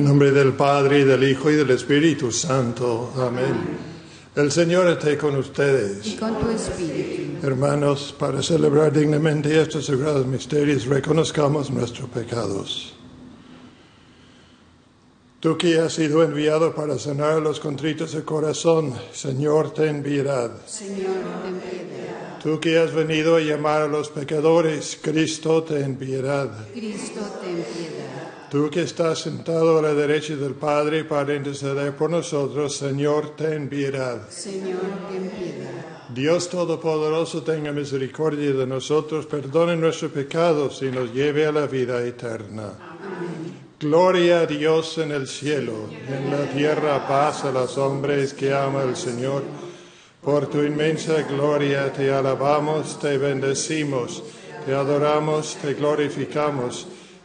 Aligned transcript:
En 0.00 0.06
nombre 0.06 0.30
del 0.30 0.54
Padre, 0.54 1.00
y 1.00 1.04
del 1.04 1.22
Hijo, 1.24 1.50
y 1.50 1.56
del 1.56 1.68
Espíritu 1.72 2.32
Santo. 2.32 3.12
Amén. 3.18 3.54
El 4.34 4.50
Señor 4.50 4.88
esté 4.88 5.18
con 5.18 5.36
ustedes. 5.36 6.06
Y 6.06 6.16
con 6.16 6.40
tu 6.40 6.48
espíritu. 6.48 7.46
Hermanos, 7.46 8.14
para 8.18 8.42
celebrar 8.42 8.94
dignamente 8.94 9.60
estos 9.60 9.84
sagrados 9.84 10.26
misterios, 10.26 10.86
reconozcamos 10.86 11.70
nuestros 11.70 12.08
pecados. 12.08 12.94
Tú 15.38 15.58
que 15.58 15.78
has 15.78 15.92
sido 15.92 16.22
enviado 16.22 16.74
para 16.74 16.98
sanar 16.98 17.32
a 17.32 17.40
los 17.40 17.60
contritos 17.60 18.12
de 18.12 18.22
corazón, 18.22 18.94
Señor, 19.12 19.74
ten 19.74 20.02
piedad. 20.02 20.50
Señor, 20.64 21.12
ten 21.44 21.60
piedad. 21.60 22.40
Tú 22.42 22.58
que 22.58 22.78
has 22.78 22.94
venido 22.94 23.36
a 23.36 23.40
llamar 23.40 23.82
a 23.82 23.86
los 23.86 24.08
pecadores, 24.08 24.98
Cristo, 25.02 25.62
ten 25.62 25.96
piedad. 25.96 26.48
Cristo, 26.72 27.20
ten 27.42 27.56
piedad. 27.56 27.89
Tú 28.50 28.68
que 28.68 28.82
estás 28.82 29.20
sentado 29.20 29.78
a 29.78 29.82
la 29.82 29.94
derecha 29.94 30.34
del 30.34 30.54
Padre 30.54 31.04
para 31.04 31.36
interceder 31.36 31.94
por 31.94 32.10
nosotros, 32.10 32.76
Señor, 32.76 33.36
ten 33.36 33.68
piedad. 33.68 34.28
Señor, 34.28 34.80
ten 35.08 35.30
piedad. 35.30 35.70
Dios 36.12 36.48
Todopoderoso 36.48 37.44
tenga 37.44 37.70
misericordia 37.70 38.52
de 38.52 38.66
nosotros, 38.66 39.26
perdone 39.26 39.76
nuestros 39.76 40.10
pecados 40.10 40.82
y 40.82 40.90
nos 40.90 41.14
lleve 41.14 41.46
a 41.46 41.52
la 41.52 41.68
vida 41.68 42.04
eterna. 42.04 42.72
Amén. 42.80 43.70
Gloria 43.78 44.40
a 44.40 44.46
Dios 44.46 44.98
en 44.98 45.12
el 45.12 45.28
cielo, 45.28 45.88
en 46.08 46.30
la 46.32 46.44
tierra 46.52 47.06
paz 47.06 47.44
a 47.44 47.52
los 47.52 47.78
hombres 47.78 48.34
que 48.34 48.52
ama 48.52 48.82
el 48.82 48.96
Señor. 48.96 49.44
Por 50.20 50.48
tu 50.48 50.60
inmensa 50.62 51.22
gloria 51.22 51.92
te 51.92 52.12
alabamos, 52.12 52.98
te 52.98 53.16
bendecimos, 53.16 54.24
te 54.66 54.74
adoramos, 54.74 55.56
te 55.62 55.74
glorificamos. 55.74 56.88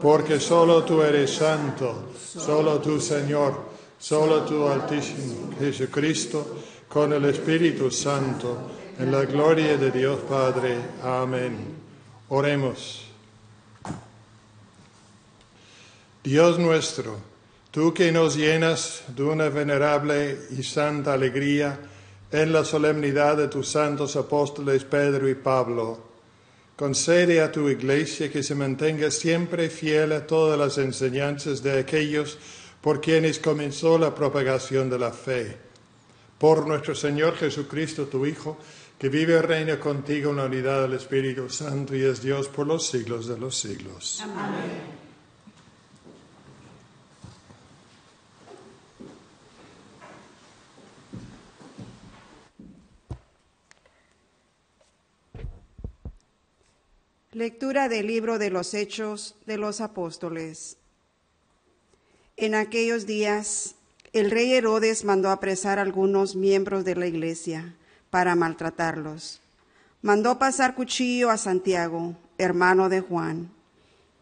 porque 0.00 0.40
solo 0.40 0.84
tú 0.84 1.02
eres 1.02 1.34
santo, 1.34 2.10
solo 2.16 2.80
tú 2.80 3.00
Señor, 3.00 3.54
solo 3.98 4.42
tú 4.42 4.66
Altísimo 4.66 5.50
Jesucristo, 5.58 6.58
con 6.88 7.12
el 7.12 7.24
Espíritu 7.24 7.90
Santo, 7.90 8.70
en 8.98 9.10
la 9.10 9.24
gloria 9.24 9.76
de 9.76 9.90
Dios 9.90 10.20
Padre. 10.28 10.78
Amén. 11.02 11.74
Oremos. 12.28 13.02
Dios 16.22 16.58
nuestro, 16.58 17.18
tú 17.70 17.92
que 17.92 18.10
nos 18.10 18.36
llenas 18.36 19.02
de 19.08 19.24
una 19.24 19.48
venerable 19.48 20.38
y 20.56 20.62
santa 20.62 21.12
alegría 21.12 21.78
en 22.32 22.52
la 22.52 22.64
solemnidad 22.64 23.36
de 23.36 23.48
tus 23.48 23.68
santos 23.68 24.16
apóstoles 24.16 24.84
Pedro 24.84 25.28
y 25.28 25.34
Pablo, 25.34 26.13
Concede 26.76 27.40
a 27.40 27.52
tu 27.52 27.68
iglesia 27.68 28.30
que 28.32 28.42
se 28.42 28.54
mantenga 28.54 29.10
siempre 29.10 29.70
fiel 29.70 30.12
a 30.12 30.26
todas 30.26 30.58
las 30.58 30.76
enseñanzas 30.78 31.62
de 31.62 31.78
aquellos 31.78 32.36
por 32.80 33.00
quienes 33.00 33.38
comenzó 33.38 33.96
la 33.96 34.14
propagación 34.14 34.90
de 34.90 34.98
la 34.98 35.12
fe. 35.12 35.56
Por 36.36 36.66
nuestro 36.66 36.94
Señor 36.94 37.36
Jesucristo, 37.36 38.06
tu 38.06 38.26
Hijo, 38.26 38.58
que 38.98 39.08
vive 39.08 39.34
y 39.34 39.40
reina 39.40 39.78
contigo 39.78 40.30
en 40.30 40.36
la 40.36 40.46
unidad 40.46 40.82
del 40.82 40.94
Espíritu 40.94 41.48
Santo 41.48 41.94
y 41.94 42.02
es 42.02 42.20
Dios 42.20 42.48
por 42.48 42.66
los 42.66 42.86
siglos 42.88 43.28
de 43.28 43.38
los 43.38 43.56
siglos. 43.56 44.20
Amén. 44.22 45.03
Lectura 57.34 57.88
del 57.88 58.06
libro 58.06 58.38
de 58.38 58.48
los 58.48 58.74
Hechos 58.74 59.34
de 59.44 59.56
los 59.56 59.80
Apóstoles. 59.80 60.76
En 62.36 62.54
aquellos 62.54 63.06
días, 63.06 63.74
el 64.12 64.30
rey 64.30 64.52
Herodes 64.52 65.02
mandó 65.02 65.30
apresar 65.30 65.80
a 65.80 65.82
algunos 65.82 66.36
miembros 66.36 66.84
de 66.84 66.94
la 66.94 67.08
iglesia 67.08 67.74
para 68.10 68.36
maltratarlos. 68.36 69.40
Mandó 70.00 70.38
pasar 70.38 70.76
cuchillo 70.76 71.28
a 71.28 71.36
Santiago, 71.36 72.14
hermano 72.38 72.88
de 72.88 73.00
Juan, 73.00 73.50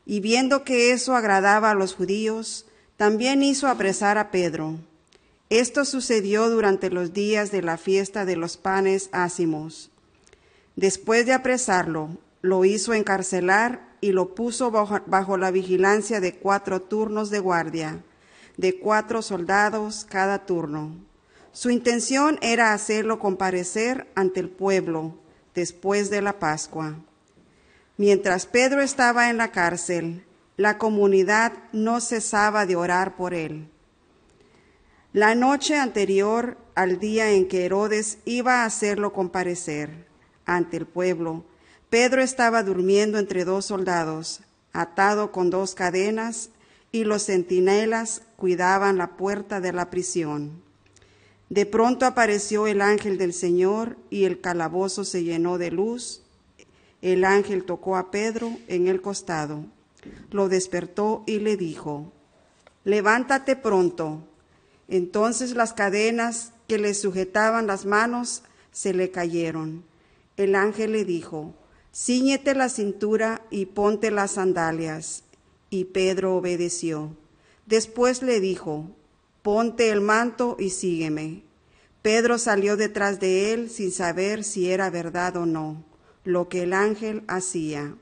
y 0.07 0.21
viendo 0.21 0.65
que 0.65 0.93
eso 0.93 1.15
agradaba 1.15 1.73
a 1.73 1.75
los 1.75 1.95
judíos, 1.95 2.65
también 2.97 3.43
hizo 3.43 3.69
apresar 3.69 4.17
a 4.17 4.31
Pedro. 4.31 4.79
Esto 5.51 5.85
sucedió 5.85 6.49
durante 6.49 6.89
los 6.89 7.13
días 7.13 7.51
de 7.51 7.61
la 7.61 7.77
fiesta 7.77 8.25
de 8.25 8.37
los 8.37 8.57
panes 8.57 9.11
ácimos. 9.13 9.91
Después 10.77 11.27
de 11.27 11.35
apresarlo, 11.35 12.17
lo 12.43 12.65
hizo 12.65 12.93
encarcelar 12.93 13.97
y 14.01 14.11
lo 14.11 14.35
puso 14.35 14.73
bajo, 14.73 15.37
la 15.37 15.51
vigilancia 15.53 16.21
de 16.21 16.35
cuatro 16.35 16.83
turnos 16.83 17.31
de 17.31 17.39
guardia, 17.39 18.03
de 18.57 18.79
cuatro 18.79 19.23
soldados 19.23 20.05
cada 20.09 20.45
turno. 20.45 20.97
Su 21.53 21.71
intención 21.71 22.39
era 22.43 22.73
hacerlo 22.73 23.21
comparecer 23.21 24.09
ante 24.17 24.41
el 24.41 24.49
pueblo 24.49 25.15
después 25.55 26.11
de 26.11 26.21
la 26.21 26.41
Pascua. 26.41 26.97
Mientras 27.97 28.47
Pedro 28.47 28.83
estaba 28.83 29.31
en 29.31 29.37
la 29.37 29.53
cárcel, 29.53 30.25
la 30.57 30.79
comunidad 30.79 31.53
no 31.73 32.01
cesaba 32.01 32.67
de 32.67 32.75
orar 32.75 33.17
por 33.17 33.35
él. 33.35 33.69
La 35.13 35.35
noche 35.35 35.77
anterior 35.77 36.57
al 36.75 36.99
día 36.99 37.31
en 37.31 37.47
que 37.47 37.67
Herodes 37.67 38.19
iba 38.25 38.63
a 38.63 38.65
hacerlo 38.65 39.13
comparecer 39.13 40.07
ante 40.47 40.79
el 40.79 40.87
pueblo, 40.87 41.45
Pedro 41.93 42.23
estaba 42.23 42.63
durmiendo 42.63 43.19
entre 43.19 43.45
dos 43.45 43.67
soldados, 43.67 44.41
atado 44.73 45.31
con 45.31 45.51
dos 45.51 45.75
cadenas, 45.75 46.49
y 46.91 47.05
los 47.05 47.27
centinelas 47.27 48.23
cuidaban 48.37 48.97
la 48.97 49.19
puerta 49.19 49.61
de 49.61 49.75
la 49.75 49.91
prisión. 49.91 50.63
De 51.51 51.67
pronto 51.67 52.07
apareció 52.07 52.67
el 52.67 52.81
ángel 52.81 53.19
del 53.19 53.35
Señor 53.35 53.99
y 54.09 54.25
el 54.25 54.41
calabozo 54.41 55.05
se 55.05 55.23
llenó 55.23 55.59
de 55.59 55.71
luz. 55.71 56.23
El 57.03 57.27
ángel 57.27 57.65
tocó 57.65 57.99
a 57.99 58.11
Pedro 58.11 58.51
en 58.69 58.89
el 58.89 59.03
costado. 59.03 59.67
lo 60.31 60.49
despertó 60.49 61.25
y 61.27 61.41
le 61.41 61.59
dijo, 61.59 62.11
levántate 62.85 63.55
pronto. 63.55 64.27
Entonces 64.89 65.55
las 65.55 65.75
cadenas 65.75 66.53
que 66.69 66.79
le 66.79 66.95
sujetaban 66.95 67.67
las 67.67 67.85
manos 67.85 68.45
se 68.71 68.95
le 68.95 69.11
cayeron. 69.11 69.85
El 70.39 70.55
ángel 70.55 70.93
le 70.93 71.05
dijo, 71.05 71.55
Cíñete 71.95 72.55
la 72.55 72.69
cintura 72.69 73.43
y 73.51 73.67
ponte 73.67 74.11
las 74.11 74.33
sandalias. 74.33 75.25
Y 75.71 75.87
Pedro 75.87 76.37
obedeció. 76.37 77.17
Después 77.67 78.23
le 78.23 78.41
dijo, 78.41 78.91
Ponte 79.43 79.91
el 79.91 80.01
manto 80.01 80.57
y 80.59 80.71
sígueme. 80.71 81.43
Pedro 82.03 82.39
salió 82.39 82.77
detrás 82.77 83.21
de 83.21 83.53
él 83.53 83.71
sin 83.71 83.93
saber 83.93 84.45
si 84.45 84.71
era 84.71 84.91
verdad 84.91 85.37
o 85.37 85.47
no 85.47 85.85
lo 86.25 86.49
que 86.49 86.63
el 86.63 86.73
ángel 86.73 87.25
hacía, 87.27 87.95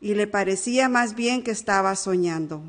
y 0.00 0.14
le 0.14 0.26
parecía 0.26 0.88
más 0.88 1.14
bien 1.14 1.42
que 1.42 1.52
estaba 1.52 1.94
soñando. 1.94 2.62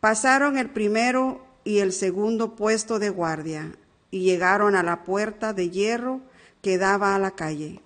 Pasaron 0.00 0.58
el 0.58 0.70
primero 0.70 1.44
y 1.64 1.78
el 1.78 1.92
segundo 1.92 2.54
puesto 2.56 2.98
de 2.98 3.10
guardia, 3.10 3.76
y 4.10 4.20
llegaron 4.20 4.74
a 4.74 4.82
la 4.82 5.04
puerta 5.04 5.52
de 5.52 5.70
hierro 5.70 6.20
que 6.60 6.76
daba 6.76 7.14
a 7.14 7.18
la 7.18 7.30
calle. 7.30 7.80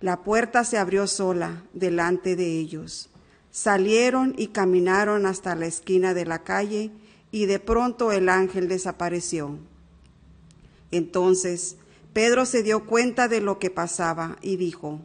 La 0.00 0.22
puerta 0.22 0.64
se 0.64 0.76
abrió 0.78 1.06
sola 1.06 1.64
delante 1.72 2.36
de 2.36 2.58
ellos. 2.58 3.08
Salieron 3.50 4.34
y 4.36 4.48
caminaron 4.48 5.24
hasta 5.24 5.54
la 5.54 5.66
esquina 5.66 6.12
de 6.12 6.26
la 6.26 6.42
calle, 6.42 6.90
y 7.30 7.46
de 7.46 7.58
pronto 7.58 8.12
el 8.12 8.28
ángel 8.28 8.68
desapareció. 8.68 9.58
Entonces 10.90 11.76
Pedro 12.12 12.46
se 12.46 12.62
dio 12.62 12.86
cuenta 12.86 13.28
de 13.28 13.40
lo 13.40 13.58
que 13.58 13.70
pasaba 13.70 14.36
y 14.40 14.56
dijo, 14.56 15.00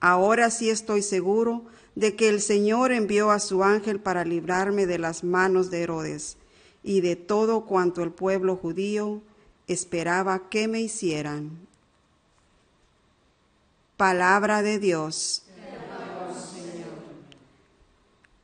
Ahora 0.00 0.50
sí 0.50 0.68
estoy 0.68 1.00
seguro 1.00 1.64
de 1.94 2.16
que 2.16 2.28
el 2.28 2.40
Señor 2.40 2.92
envió 2.92 3.30
a 3.30 3.38
su 3.38 3.62
ángel 3.62 4.00
para 4.00 4.24
librarme 4.24 4.86
de 4.86 4.98
las 4.98 5.24
manos 5.24 5.70
de 5.70 5.82
Herodes 5.82 6.38
y 6.82 7.00
de 7.00 7.16
todo 7.16 7.66
cuanto 7.66 8.02
el 8.02 8.10
pueblo 8.10 8.56
judío 8.56 9.22
esperaba 9.66 10.48
que 10.48 10.68
me 10.68 10.80
hicieran. 10.80 11.68
Palabra 14.02 14.62
de 14.62 14.80
Dios. 14.80 15.44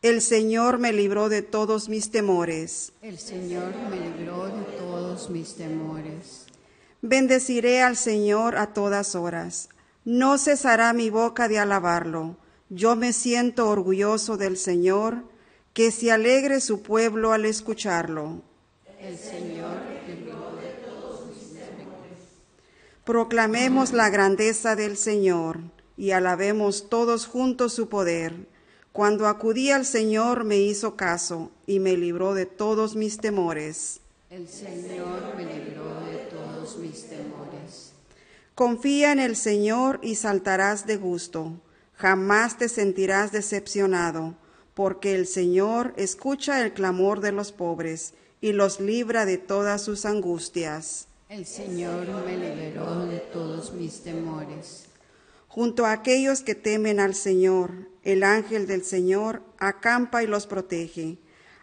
El 0.02 0.22
Señor 0.22 0.78
me 0.78 0.92
libró 0.92 1.28
de 1.28 1.42
todos 1.42 1.88
mis 1.88 2.12
temores. 2.12 2.92
El 3.02 3.18
Señor 3.18 3.74
me 3.90 3.98
libró 3.98 4.46
de 4.46 4.62
todos 4.78 5.30
mis 5.30 5.56
temores. 5.56 6.46
Bendeciré 7.02 7.82
al 7.82 7.96
Señor 7.96 8.56
a 8.56 8.72
todas 8.72 9.16
horas 9.16 9.70
no 10.04 10.38
cesará 10.38 10.92
mi 10.92 11.10
boca 11.10 11.48
de 11.48 11.58
alabarlo. 11.58 12.36
Yo 12.70 12.94
me 12.94 13.12
siento 13.12 13.68
orgulloso 13.68 14.36
del 14.36 14.56
Señor, 14.56 15.24
que 15.74 15.90
se 15.90 16.12
alegre 16.12 16.60
su 16.60 16.82
pueblo 16.82 17.32
al 17.32 17.44
escucharlo. 17.44 18.42
El 19.00 19.18
Señor 19.18 19.76
Proclamemos 23.08 23.94
la 23.94 24.10
grandeza 24.10 24.76
del 24.76 24.98
Señor 24.98 25.60
y 25.96 26.10
alabemos 26.10 26.90
todos 26.90 27.26
juntos 27.26 27.72
su 27.72 27.88
poder. 27.88 28.34
Cuando 28.92 29.28
acudí 29.28 29.70
al 29.70 29.86
Señor 29.86 30.44
me 30.44 30.58
hizo 30.58 30.94
caso 30.94 31.50
y 31.66 31.80
me 31.80 31.96
libró 31.96 32.34
de 32.34 32.44
todos 32.44 32.96
mis 32.96 33.16
temores. 33.16 34.00
El 34.28 34.46
Señor 34.46 35.34
me 35.38 35.44
libró 35.46 35.88
de 36.04 36.18
todos 36.28 36.76
mis 36.76 37.08
temores. 37.08 37.92
Confía 38.54 39.12
en 39.12 39.20
el 39.20 39.36
Señor 39.36 40.00
y 40.02 40.16
saltarás 40.16 40.86
de 40.86 40.98
gusto. 40.98 41.54
Jamás 41.94 42.58
te 42.58 42.68
sentirás 42.68 43.32
decepcionado, 43.32 44.34
porque 44.74 45.14
el 45.14 45.26
Señor 45.26 45.94
escucha 45.96 46.60
el 46.60 46.74
clamor 46.74 47.22
de 47.22 47.32
los 47.32 47.52
pobres 47.52 48.12
y 48.42 48.52
los 48.52 48.80
libra 48.80 49.24
de 49.24 49.38
todas 49.38 49.80
sus 49.80 50.04
angustias. 50.04 51.07
El 51.28 51.44
Señor 51.44 52.06
me 52.24 52.38
liberó 52.38 53.04
de 53.04 53.18
todos 53.18 53.74
mis 53.74 54.00
temores. 54.00 54.86
Junto 55.46 55.84
a 55.84 55.92
aquellos 55.92 56.40
que 56.40 56.54
temen 56.54 57.00
al 57.00 57.14
Señor, 57.14 57.90
el 58.02 58.22
ángel 58.22 58.66
del 58.66 58.82
Señor 58.82 59.42
acampa 59.58 60.22
y 60.22 60.26
los 60.26 60.46
protege. 60.46 61.18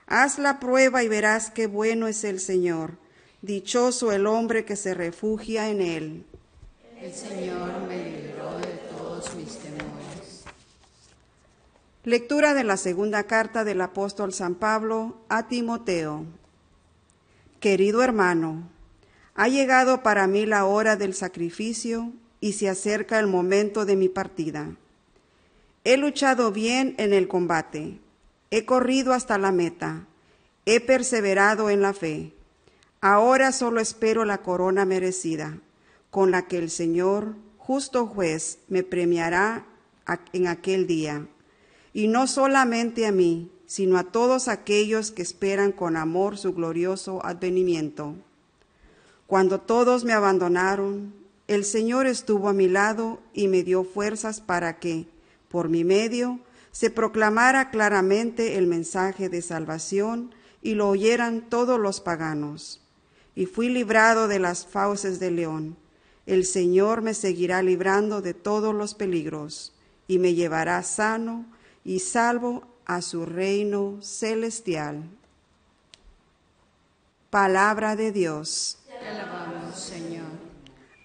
Haz 0.05 0.37
la 0.37 0.59
prueba 0.59 1.01
y 1.01 1.07
verás 1.07 1.49
qué 1.49 1.65
bueno 1.65 2.07
es 2.07 2.23
el 2.23 2.39
Señor. 2.39 2.99
Dichoso 3.41 4.11
el 4.11 4.27
hombre 4.27 4.65
que 4.65 4.75
se 4.75 4.93
refugia 4.93 5.67
en 5.71 5.81
él. 5.81 6.25
El 7.01 7.11
Señor 7.11 7.87
me 7.87 8.21
libró 8.21 8.59
de 8.59 8.79
todos 8.95 9.33
mis 9.33 9.57
temores. 9.57 10.43
Lectura 12.03 12.53
de 12.53 12.63
la 12.63 12.77
segunda 12.77 13.23
carta 13.23 13.63
del 13.63 13.81
apóstol 13.81 14.31
San 14.31 14.53
Pablo 14.53 15.17
a 15.27 15.47
Timoteo. 15.47 16.23
Querido 17.59 18.03
hermano, 18.03 18.74
ha 19.35 19.47
llegado 19.49 20.01
para 20.01 20.27
mí 20.27 20.45
la 20.45 20.65
hora 20.65 20.95
del 20.95 21.13
sacrificio 21.13 22.13
y 22.39 22.53
se 22.53 22.69
acerca 22.69 23.19
el 23.19 23.27
momento 23.27 23.85
de 23.85 23.95
mi 23.95 24.09
partida. 24.09 24.75
He 25.83 25.97
luchado 25.97 26.51
bien 26.51 26.95
en 26.97 27.13
el 27.13 27.27
combate, 27.27 27.99
he 28.49 28.65
corrido 28.65 29.13
hasta 29.13 29.37
la 29.37 29.51
meta, 29.51 30.07
he 30.65 30.79
perseverado 30.79 31.69
en 31.69 31.81
la 31.81 31.93
fe. 31.93 32.33
Ahora 33.01 33.51
solo 33.51 33.81
espero 33.81 34.25
la 34.25 34.39
corona 34.39 34.85
merecida 34.85 35.59
con 36.09 36.31
la 36.31 36.47
que 36.47 36.57
el 36.57 36.69
Señor, 36.69 37.35
justo 37.57 38.07
juez, 38.07 38.59
me 38.69 38.83
premiará 38.83 39.65
en 40.31 40.47
aquel 40.47 40.87
día. 40.87 41.27
Y 41.91 42.07
no 42.07 42.27
solamente 42.27 43.05
a 43.05 43.11
mí, 43.11 43.51
sino 43.65 43.97
a 43.97 44.05
todos 44.05 44.47
aquellos 44.47 45.11
que 45.11 45.21
esperan 45.21 45.73
con 45.73 45.97
amor 45.97 46.37
su 46.37 46.53
glorioso 46.53 47.23
advenimiento. 47.25 48.15
Cuando 49.27 49.59
todos 49.59 50.03
me 50.03 50.13
abandonaron, 50.13 51.13
el 51.47 51.65
Señor 51.65 52.07
estuvo 52.07 52.49
a 52.49 52.53
mi 52.53 52.67
lado 52.67 53.19
y 53.33 53.47
me 53.47 53.63
dio 53.63 53.83
fuerzas 53.83 54.41
para 54.41 54.79
que, 54.79 55.07
por 55.49 55.69
mi 55.69 55.83
medio, 55.83 56.39
se 56.71 56.89
proclamara 56.89 57.69
claramente 57.69 58.57
el 58.57 58.67
mensaje 58.67 59.29
de 59.29 59.41
salvación 59.41 60.33
y 60.61 60.73
lo 60.73 60.89
oyeran 60.89 61.49
todos 61.49 61.79
los 61.79 62.01
paganos. 62.01 62.81
Y 63.35 63.45
fui 63.45 63.69
librado 63.69 64.27
de 64.27 64.39
las 64.39 64.65
fauces 64.65 65.19
del 65.19 65.37
león 65.37 65.77
el 66.25 66.45
Señor 66.45 67.01
me 67.01 67.13
seguirá 67.13 67.61
librando 67.61 68.21
de 68.21 68.33
todos 68.33 68.73
los 68.73 68.95
peligros 68.95 69.73
y 70.07 70.17
me 70.17 70.33
llevará 70.33 70.81
sano 70.81 71.45
y 71.83 71.99
salvo 71.99 72.67
a 72.85 73.01
su 73.01 73.25
reino 73.25 73.99
celestial. 74.01 75.03
Palabra 77.29 77.95
de 77.95 78.11
Dios. 78.11 78.79
Te 79.05 79.11
alabamos, 79.11 79.79
Señor. 79.79 80.25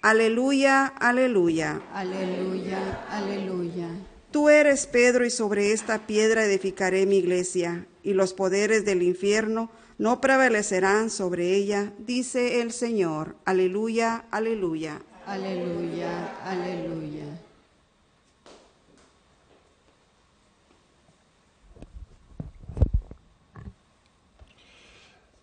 Aleluya, 0.01 0.87
aleluya. 0.87 1.83
Aleluya, 1.93 3.05
aleluya. 3.11 3.89
Tú 4.31 4.49
eres 4.49 4.87
Pedro 4.87 5.27
y 5.27 5.31
sobre 5.31 5.73
esta 5.73 6.07
piedra 6.07 6.47
edificaré 6.47 7.05
mi 7.05 7.19
iglesia 7.19 7.87
y 8.03 8.15
los 8.15 8.33
poderes 8.33 8.87
del 8.87 9.03
infierno 9.03 9.71
no 9.99 10.23
prevalecerán 10.23 11.11
sobre 11.11 11.55
ella, 11.55 11.93
dice 11.99 12.63
el 12.63 12.73
Señor. 12.73 13.37
Aleluya, 13.45 14.25
aleluya. 14.31 15.03
Aleluya, 15.27 16.39
aleluya. 16.43 17.25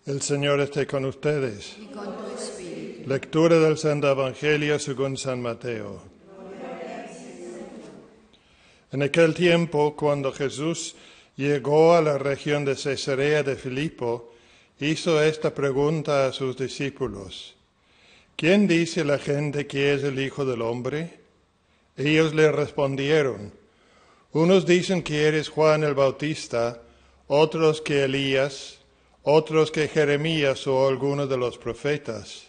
El 0.06 0.22
Señor 0.22 0.58
esté 0.58 0.88
con 0.88 1.04
ustedes. 1.04 1.76
Y 1.78 1.86
con. 1.86 2.17
Lectura 3.08 3.58
del 3.58 3.78
Santo 3.78 4.10
Evangelio 4.10 4.78
según 4.78 5.16
San 5.16 5.40
Mateo. 5.40 6.02
En 8.92 9.02
aquel 9.02 9.32
tiempo, 9.32 9.96
cuando 9.96 10.30
Jesús 10.30 10.94
llegó 11.34 11.94
a 11.94 12.02
la 12.02 12.18
región 12.18 12.66
de 12.66 12.76
Cesarea 12.76 13.42
de 13.42 13.56
Filipo, 13.56 14.34
hizo 14.78 15.22
esta 15.22 15.54
pregunta 15.54 16.26
a 16.26 16.32
sus 16.34 16.58
discípulos. 16.58 17.56
¿quién 18.36 18.68
dice 18.68 19.06
la 19.06 19.18
gente 19.18 19.66
que 19.66 19.94
es 19.94 20.04
el 20.04 20.20
Hijo 20.20 20.44
del 20.44 20.60
Hombre? 20.60 21.18
Ellos 21.96 22.34
le 22.34 22.52
respondieron, 22.52 23.54
unos 24.32 24.66
dicen 24.66 25.02
que 25.02 25.26
eres 25.26 25.48
Juan 25.48 25.82
el 25.82 25.94
Bautista, 25.94 26.82
otros 27.26 27.80
que 27.80 28.04
Elías, 28.04 28.80
otros 29.22 29.70
que 29.70 29.88
Jeremías 29.88 30.66
o 30.66 30.86
alguno 30.86 31.26
de 31.26 31.38
los 31.38 31.56
profetas. 31.56 32.48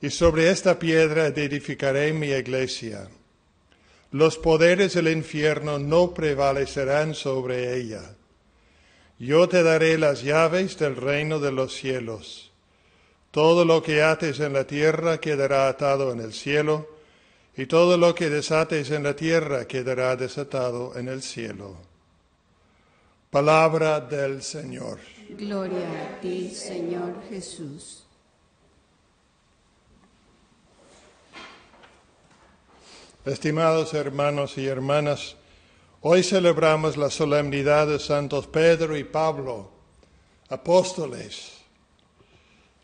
y 0.00 0.10
sobre 0.10 0.50
esta 0.50 0.78
piedra 0.78 1.26
edificaré 1.26 2.12
mi 2.12 2.28
iglesia. 2.28 3.08
Los 4.12 4.38
poderes 4.38 4.94
del 4.94 5.08
infierno 5.08 5.78
no 5.78 6.14
prevalecerán 6.14 7.14
sobre 7.14 7.76
ella. 7.76 8.14
Yo 9.18 9.48
te 9.48 9.62
daré 9.62 9.98
las 9.98 10.22
llaves 10.22 10.78
del 10.78 10.96
reino 10.96 11.40
de 11.40 11.52
los 11.52 11.74
cielos. 11.74 12.52
Todo 13.32 13.64
lo 13.64 13.82
que 13.82 14.02
ates 14.02 14.40
en 14.40 14.52
la 14.54 14.64
tierra 14.64 15.18
quedará 15.18 15.68
atado 15.68 16.12
en 16.12 16.20
el 16.20 16.32
cielo, 16.32 16.88
y 17.56 17.66
todo 17.66 17.98
lo 17.98 18.14
que 18.14 18.30
desates 18.30 18.90
en 18.92 19.02
la 19.02 19.16
tierra 19.16 19.66
quedará 19.66 20.14
desatado 20.14 20.96
en 20.96 21.08
el 21.08 21.22
cielo. 21.22 21.76
Palabra 23.30 24.00
del 24.00 24.42
Señor. 24.42 25.00
Gloria 25.30 26.16
a 26.16 26.20
ti, 26.20 26.50
Señor 26.50 27.14
Jesús. 27.28 28.07
Estimados 33.28 33.92
hermanos 33.92 34.56
y 34.56 34.66
hermanas, 34.66 35.36
hoy 36.00 36.22
celebramos 36.22 36.96
la 36.96 37.10
solemnidad 37.10 37.86
de 37.86 37.98
Santos 37.98 38.46
Pedro 38.46 38.96
y 38.96 39.04
Pablo, 39.04 39.70
apóstoles. 40.48 41.52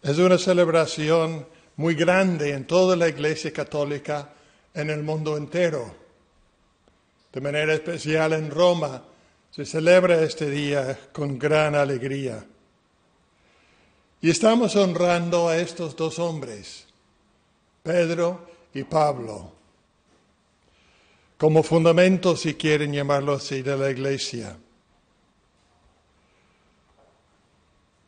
Es 0.03 0.19
una 0.19 0.37
celebración 0.37 1.47
muy 1.77 1.95
grande 1.95 2.51
en 2.51 2.67
toda 2.67 2.95
la 2.95 3.09
Iglesia 3.09 3.55
Católica 3.55 4.35
en 4.75 4.91
el 4.91 5.03
mundo 5.03 5.35
entero. 5.39 5.95
De 7.33 7.41
manera 7.41 7.73
especial 7.73 8.35
en 8.35 8.51
Roma 8.51 9.03
se 9.51 9.65
celebra 9.65 10.21
este 10.21 10.51
día 10.51 11.09
con 11.11 11.39
gran 11.39 11.75
alegría. 11.75 12.45
Y 14.21 14.29
estamos 14.29 14.77
honrando 14.77 15.49
a 15.49 15.57
estos 15.57 15.97
dos 15.97 16.19
hombres, 16.19 16.85
Pedro 17.83 18.47
y 18.75 18.85
Pablo 18.85 19.64
como 21.39 21.63
fundamento, 21.63 22.37
si 22.37 22.55
quieren 22.55 22.93
llamarlo 22.93 23.35
así, 23.35 23.63
de 23.63 23.77
la 23.77 23.91
iglesia. 23.91 24.57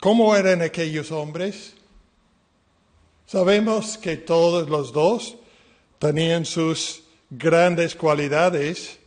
¿Cómo 0.00 0.36
eran 0.36 0.62
aquellos 0.62 1.10
hombres? 1.10 1.74
Sabemos 3.26 3.98
que 3.98 4.16
todos 4.16 4.68
los 4.68 4.92
dos 4.92 5.36
tenían 5.98 6.44
sus 6.44 7.02
grandes 7.30 7.96
cualidades, 7.96 8.98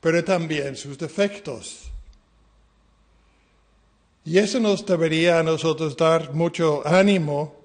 pero 0.00 0.22
también 0.22 0.76
sus 0.76 0.98
defectos. 0.98 1.84
Y 4.24 4.36
eso 4.36 4.60
nos 4.60 4.84
debería 4.84 5.38
a 5.38 5.42
nosotros 5.42 5.96
dar 5.96 6.34
mucho 6.34 6.86
ánimo 6.86 7.56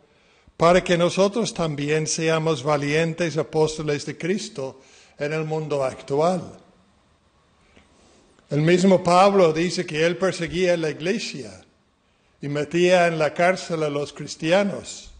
para 0.55 0.81
que 0.81 0.97
nosotros 0.97 1.53
también 1.53 2.07
seamos 2.07 2.63
valientes 2.63 3.35
apóstoles 3.37 4.05
de 4.05 4.17
Cristo 4.17 4.79
en 5.17 5.33
el 5.33 5.43
mundo 5.45 5.83
actual. 5.83 6.59
El 8.49 8.61
mismo 8.61 9.03
Pablo 9.03 9.51
dice 9.51 9.85
que 9.85 10.05
él 10.05 10.17
perseguía 10.17 10.77
la 10.77 10.89
iglesia 10.89 11.63
y 12.41 12.47
metía 12.47 13.07
en 13.07 13.17
la 13.17 13.33
cárcel 13.33 13.83
a 13.83 13.89
los 13.89 14.13
cristianos. 14.13 15.11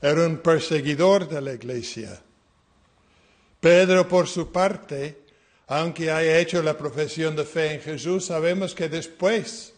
Era 0.00 0.26
un 0.26 0.38
perseguidor 0.38 1.28
de 1.28 1.40
la 1.40 1.52
iglesia. 1.52 2.20
Pedro, 3.60 4.08
por 4.08 4.28
su 4.28 4.50
parte, 4.50 5.18
aunque 5.68 6.10
haya 6.10 6.38
hecho 6.38 6.62
la 6.62 6.76
profesión 6.76 7.36
de 7.36 7.44
fe 7.44 7.74
en 7.74 7.80
Jesús, 7.80 8.26
sabemos 8.26 8.74
que 8.74 8.88
después 8.88 9.72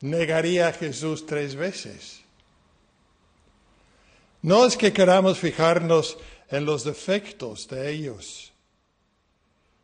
negaría 0.00 0.68
a 0.68 0.72
Jesús 0.72 1.26
tres 1.26 1.54
veces. 1.54 2.20
No 4.42 4.66
es 4.66 4.76
que 4.76 4.92
queramos 4.92 5.38
fijarnos 5.38 6.18
en 6.50 6.64
los 6.64 6.84
defectos 6.84 7.68
de 7.68 7.90
ellos. 7.90 8.52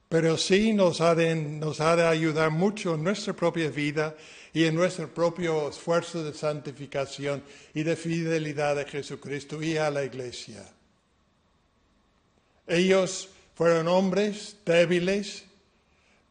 Pero 0.09 0.37
sí 0.37 0.73
nos 0.73 1.01
ha, 1.01 1.15
de, 1.15 1.35
nos 1.35 1.81
ayudar 1.81 2.51
mucho 2.51 2.95
en 2.95 3.05
nuestra 3.05 3.33
propia 3.35 3.69
vida 3.69 4.15
y 4.53 4.65
en 4.65 4.75
nuestro 4.75 5.13
propio 5.13 5.69
esfuerzo 5.69 6.23
de 6.23 6.33
santificación 6.33 7.43
y 7.75 7.83
de 7.83 7.97
fidelidad 7.97 8.79
a 8.79 8.85
Jesucristo 8.85 9.63
y 9.63 9.77
a 9.77 9.91
la 9.91 10.05
iglesia. 10.05 10.65
Ellos 12.67 13.29
fueron 13.55 13.89
hombres 13.89 14.57
débiles, 14.65 15.45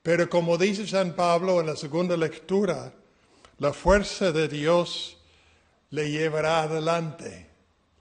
pero 0.01 0.29
como 0.29 0.57
dice 0.57 0.87
San 0.87 1.13
Pablo 1.15 1.59
en 1.59 1.67
la 1.67 1.75
segunda 1.75 2.15
lectura, 2.15 2.93
la 3.59 3.73
fuerza 3.73 4.31
de 4.31 4.47
Dios 4.47 5.17
le 5.89 6.09
llevará 6.09 6.63
adelante, 6.63 7.47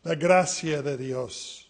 la 0.03 0.15
gracia 0.15 0.83
de 0.83 0.97
Dios. 0.97 1.62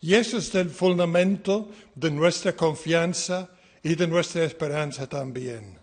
Y 0.00 0.14
eso 0.14 0.38
es 0.38 0.54
el 0.54 0.70
fundamento 0.70 1.70
de 1.94 2.10
nuestra 2.10 2.54
confianza 2.54 3.50
y 3.82 3.94
de 3.94 4.06
nuestra 4.06 4.44
esperanza 4.44 5.08
también. 5.08 5.78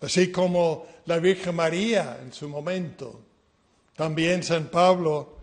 Así 0.00 0.30
como 0.30 0.86
la 1.06 1.18
Virgen 1.18 1.56
María 1.56 2.18
en 2.22 2.32
su 2.32 2.48
momento, 2.48 3.20
también 3.96 4.42
San 4.42 4.66
Pablo 4.66 5.38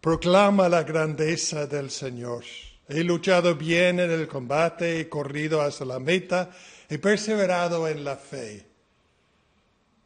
proclama 0.00 0.68
la 0.68 0.82
grandeza 0.82 1.66
del 1.66 1.90
Señor. 1.90 2.44
He 2.88 3.02
luchado 3.04 3.54
bien 3.54 4.00
en 4.00 4.10
el 4.10 4.28
combate, 4.28 5.00
he 5.00 5.08
corrido 5.08 5.62
hasta 5.62 5.84
la 5.84 5.98
meta, 5.98 6.50
he 6.88 6.98
perseverado 6.98 7.88
en 7.88 8.04
la 8.04 8.16
fe. 8.16 8.66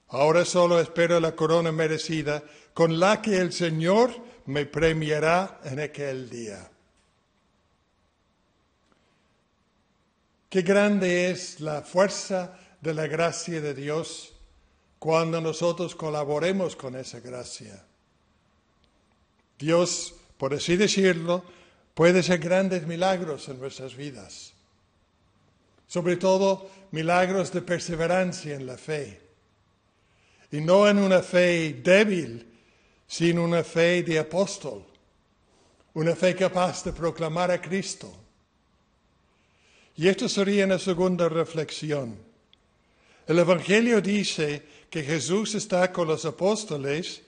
Ahora 0.09 0.45
solo 0.45 0.79
espero 0.79 1.19
la 1.21 1.35
corona 1.35 1.73
merecida 1.73 2.43
con 2.75 3.01
la 3.01 3.23
que 3.23 3.39
el 3.39 3.53
Señor 3.53 4.13
me 4.47 4.67
premiará 4.67 5.61
en 5.65 5.81
aquel 5.81 6.29
día. 6.29 6.71
Qué 10.49 10.63
grande 10.63 11.31
es 11.31 11.61
la 11.61 11.83
fuerza 11.83 12.59
de 12.81 12.93
la 12.93 13.07
gracia 13.07 13.61
de 13.61 13.73
Dios 13.73 14.35
cuando 14.99 15.41
nosotros 15.41 15.95
colaboremos 15.95 16.77
con 16.77 16.95
esa 16.95 17.21
gracia. 17.21 17.85
Dios, 19.59 20.15
por 20.37 20.53
así 20.53 20.77
decirlo, 20.77 21.43
puede 21.95 22.21
hacer 22.21 22.39
grandes 22.39 22.87
milagros 22.87 23.49
en 23.49 23.61
nuestras 23.61 23.97
vidas, 23.97 24.53
sobre 25.87 26.17
todo 26.17 26.71
milagros 26.91 27.53
de 27.53 27.63
perseverancia 27.63 28.55
en 28.55 28.67
la 28.67 28.77
fe, 28.77 29.21
y 30.51 30.61
no 30.61 30.87
en 30.87 30.99
una 30.99 31.23
fe 31.23 31.81
débil, 31.83 32.52
sin 33.13 33.39
una 33.39 33.63
fe 33.63 34.03
de 34.03 34.19
apóstol, 34.19 34.83
una 35.93 36.17
fe 36.17 36.35
capaz 36.35 36.83
de 36.83 36.95
proclamar 36.95 37.51
a 37.51 37.61
Cristo. 37.61 38.11
Y 39.97 40.09
esto 40.09 40.31
sería 40.31 40.65
una 40.65 40.79
segunda 40.79 41.29
reflexión. 41.29 42.17
El 43.27 43.39
Evangelio 43.39 44.01
dice 44.01 44.63
que 44.89 45.03
Jesús 45.03 45.55
está 45.55 45.93
con 45.93 46.09
los 46.09 46.25
apóstoles 46.25 47.21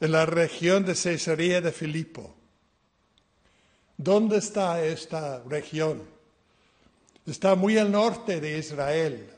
en 0.00 0.12
la 0.12 0.24
región 0.24 0.86
de 0.86 0.94
Cesarea 0.94 1.60
de 1.60 1.70
Filipo. 1.70 2.34
¿Dónde 3.98 4.38
está 4.38 4.82
esta 4.82 5.42
región? 5.44 6.02
Está 7.26 7.54
muy 7.56 7.76
al 7.76 7.92
norte 7.92 8.40
de 8.40 8.56
Israel, 8.56 9.28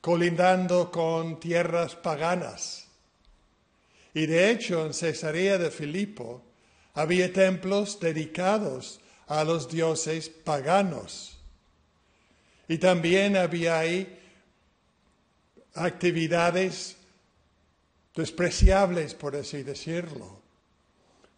colindando 0.00 0.90
con 0.90 1.38
tierras 1.38 1.94
paganas. 1.94 2.85
Y 4.16 4.24
de 4.24 4.50
hecho 4.50 4.86
en 4.86 4.94
Cesarea 4.94 5.58
de 5.58 5.70
Filipo 5.70 6.42
había 6.94 7.30
templos 7.30 8.00
dedicados 8.00 8.98
a 9.26 9.44
los 9.44 9.68
dioses 9.68 10.30
paganos. 10.30 11.36
Y 12.66 12.78
también 12.78 13.36
había 13.36 13.78
ahí 13.78 14.18
actividades 15.74 16.96
despreciables, 18.14 19.12
por 19.12 19.36
así 19.36 19.62
decirlo. 19.62 20.40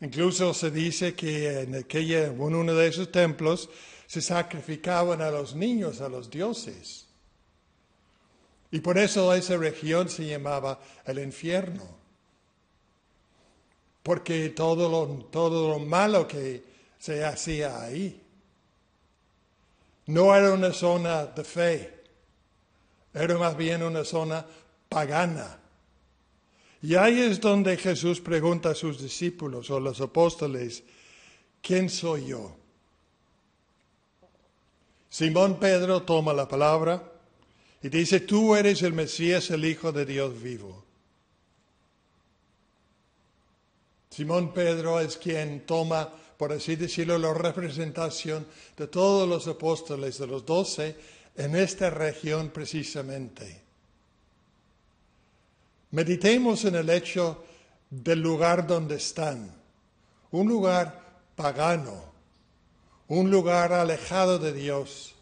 Incluso 0.01 0.55
se 0.55 0.71
dice 0.71 1.17
que 1.17 1.63
en, 1.63 1.75
aquella, 1.75 2.27
en 2.27 2.41
uno 2.41 2.75
de 2.75 2.87
esos 2.87 3.11
templos 3.11 3.69
se 4.07 4.23
sacrificaban 4.23 5.21
a 5.21 5.33
los 5.33 5.57
niños, 5.57 6.01
a 6.01 6.09
los 6.09 6.31
dioses. 6.31 7.09
Y 8.71 8.79
por 8.79 8.99
eso 8.99 9.35
esa 9.35 9.57
región 9.57 10.09
se 10.09 10.27
llamaba 10.27 10.79
el 11.05 11.19
infierno 11.19 11.99
porque 14.03 14.51
todo 14.51 14.89
lo, 14.89 15.25
todo 15.27 15.69
lo 15.69 15.79
malo 15.79 16.27
que 16.27 16.65
se 16.99 17.25
hacía 17.25 17.81
ahí. 17.81 18.21
No 20.07 20.35
era 20.35 20.53
una 20.53 20.73
zona 20.73 21.27
de 21.27 21.45
fe, 21.45 22.03
era 23.13 23.37
más 23.37 23.57
bien 23.57 23.83
una 23.83 24.05
zona 24.05 24.45
pagana. 24.89 25.59
Y 26.81 26.95
ahí 26.95 27.21
es 27.21 27.41
donde 27.41 27.77
Jesús 27.77 28.21
pregunta 28.21 28.71
a 28.71 28.75
sus 28.75 29.03
discípulos 29.03 29.69
o 29.71 29.81
los 29.81 30.01
apóstoles, 30.01 30.83
¿quién 31.61 31.91
soy 31.91 32.29
yo? 32.29 32.57
Simón 35.11 35.59
Pedro 35.59 36.03
toma 36.03 36.33
la 36.33 36.47
palabra 36.47 37.03
y 37.83 37.89
dice, 37.89 38.21
tú 38.21 38.55
eres 38.55 38.83
el 38.83 38.93
Mesías, 38.93 39.51
el 39.51 39.65
Hijo 39.65 39.93
de 39.93 40.07
Dios 40.07 40.41
vivo. 40.41 40.88
Simón 44.19 44.53
Pedro 44.53 44.99
es 44.99 45.17
quien 45.17 45.65
toma, 45.65 46.09
por 46.37 46.53
así 46.53 46.75
decirlo, 46.75 47.17
la 47.19 47.33
representación 47.33 48.45
de 48.77 48.89
todos 48.89 49.29
los 49.29 49.47
apóstoles, 49.47 50.19
de 50.19 50.27
los 50.27 50.45
doce, 50.45 50.97
en 51.37 51.55
esta 51.55 51.89
región 51.89 52.49
precisamente. 52.49 53.63
Meditemos 55.93 56.65
en 56.65 56.75
el 56.75 56.91
hecho 56.91 57.45
del 57.89 58.21
lugar 58.21 58.67
donde 58.67 58.97
están, 58.97 59.55
un 60.33 60.49
lugar 60.49 61.21
pagano, 61.37 62.03
un 63.07 63.31
lugar 63.31 63.73
alejado 63.73 64.41
de 64.41 64.53
Dios, 64.53 65.15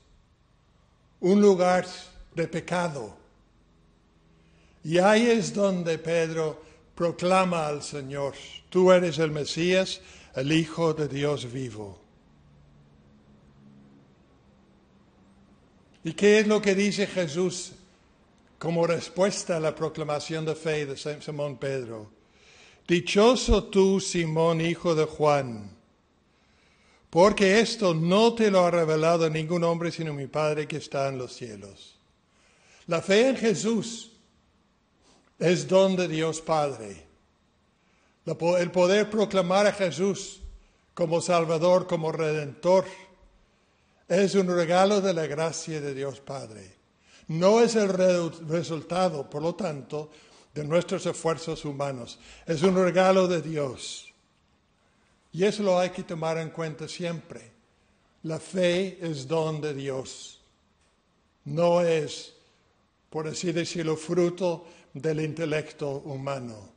un 1.20 1.42
lugar 1.42 1.86
de 2.34 2.48
pecado. 2.48 3.14
Y 4.84 4.96
ahí 4.96 5.26
es 5.26 5.52
donde 5.52 5.98
Pedro 5.98 6.64
proclama 6.96 7.66
al 7.68 7.82
Señor, 7.82 8.34
tú 8.70 8.90
eres 8.90 9.18
el 9.18 9.30
Mesías, 9.30 10.00
el 10.34 10.50
Hijo 10.50 10.94
de 10.94 11.06
Dios 11.06 11.52
vivo. 11.52 12.00
¿Y 16.02 16.14
qué 16.14 16.40
es 16.40 16.46
lo 16.46 16.62
que 16.62 16.74
dice 16.74 17.06
Jesús 17.06 17.72
como 18.58 18.86
respuesta 18.86 19.58
a 19.58 19.60
la 19.60 19.74
proclamación 19.74 20.44
de 20.44 20.54
fe 20.54 20.86
de 20.86 20.96
Simón 20.96 21.58
Pedro? 21.58 22.10
Dichoso 22.88 23.64
tú, 23.64 24.00
Simón, 24.00 24.60
hijo 24.60 24.94
de 24.94 25.04
Juan, 25.04 25.68
porque 27.10 27.58
esto 27.58 27.92
no 27.92 28.34
te 28.34 28.50
lo 28.50 28.64
ha 28.64 28.70
revelado 28.70 29.28
ningún 29.28 29.64
hombre 29.64 29.90
sino 29.90 30.14
mi 30.14 30.28
Padre 30.28 30.68
que 30.68 30.76
está 30.76 31.08
en 31.08 31.18
los 31.18 31.34
cielos. 31.34 31.96
La 32.86 33.02
fe 33.02 33.28
en 33.28 33.36
Jesús 33.36 34.12
es 35.38 35.68
don 35.68 35.96
de 35.96 36.08
Dios 36.08 36.40
Padre. 36.40 37.04
El 38.24 38.70
poder 38.70 39.10
proclamar 39.10 39.66
a 39.66 39.72
Jesús 39.72 40.40
como 40.94 41.20
Salvador, 41.20 41.86
como 41.86 42.10
Redentor, 42.10 42.86
es 44.08 44.34
un 44.34 44.48
regalo 44.48 45.00
de 45.00 45.12
la 45.12 45.26
gracia 45.26 45.80
de 45.80 45.94
Dios 45.94 46.20
Padre. 46.20 46.74
No 47.28 47.60
es 47.60 47.74
el 47.74 47.88
resultado, 47.88 49.28
por 49.28 49.42
lo 49.42 49.54
tanto, 49.54 50.10
de 50.54 50.64
nuestros 50.64 51.04
esfuerzos 51.06 51.64
humanos. 51.64 52.18
Es 52.46 52.62
un 52.62 52.76
regalo 52.76 53.28
de 53.28 53.42
Dios. 53.42 54.12
Y 55.32 55.44
eso 55.44 55.62
lo 55.62 55.78
hay 55.78 55.90
que 55.90 56.02
tomar 56.02 56.38
en 56.38 56.50
cuenta 56.50 56.88
siempre. 56.88 57.52
La 58.22 58.40
fe 58.40 58.98
es 59.02 59.28
don 59.28 59.60
de 59.60 59.74
Dios. 59.74 60.40
No 61.44 61.82
es, 61.82 62.32
por 63.10 63.28
así 63.28 63.52
decirlo, 63.52 63.96
fruto 63.96 64.66
del 65.00 65.20
intelecto 65.20 65.98
humano. 66.06 66.72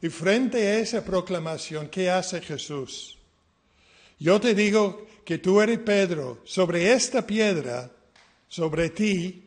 Y 0.00 0.08
frente 0.08 0.68
a 0.68 0.78
esa 0.78 1.04
proclamación, 1.04 1.88
¿qué 1.88 2.10
hace 2.10 2.40
Jesús? 2.40 3.18
Yo 4.20 4.40
te 4.40 4.54
digo 4.54 5.06
que 5.24 5.38
tú 5.38 5.60
eres 5.60 5.80
Pedro, 5.80 6.40
sobre 6.44 6.92
esta 6.92 7.26
piedra, 7.26 7.90
sobre 8.46 8.90
ti, 8.90 9.44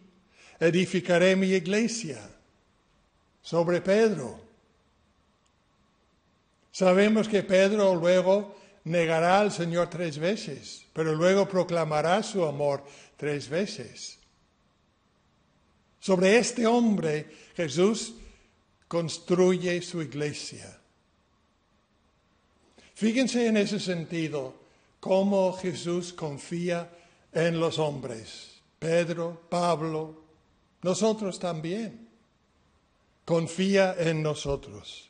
edificaré 0.60 1.36
mi 1.38 1.48
iglesia, 1.48 2.20
sobre 3.42 3.80
Pedro. 3.80 4.42
Sabemos 6.74 7.30
que 7.30 7.42
Pedro 7.44 7.96
luego 7.96 8.58
negará 8.84 9.40
al 9.40 9.52
Señor 9.52 9.90
tres 9.90 10.20
veces, 10.20 10.86
pero 10.92 11.16
luego 11.16 11.48
proclamará 11.48 12.22
su 12.22 12.44
amor 12.44 12.84
tres 13.16 13.48
veces. 13.48 14.21
Sobre 16.02 16.40
este 16.40 16.66
hombre 16.66 17.28
Jesús 17.56 18.16
construye 18.88 19.82
su 19.84 20.02
iglesia. 20.02 20.80
Fíjense 22.96 23.48
en 23.48 23.58
ese 23.58 23.80
sentido 23.80 24.56
cómo 25.00 25.54
Jesús 25.54 26.12
confía 26.12 26.90
en 27.32 27.60
los 27.60 27.80
hombres. 27.80 28.62
Pedro, 28.80 29.44
Pablo, 29.48 30.24
nosotros 30.82 31.40
también. 31.40 32.10
Confía 33.24 33.96
en 33.98 34.24
nosotros. 34.24 35.10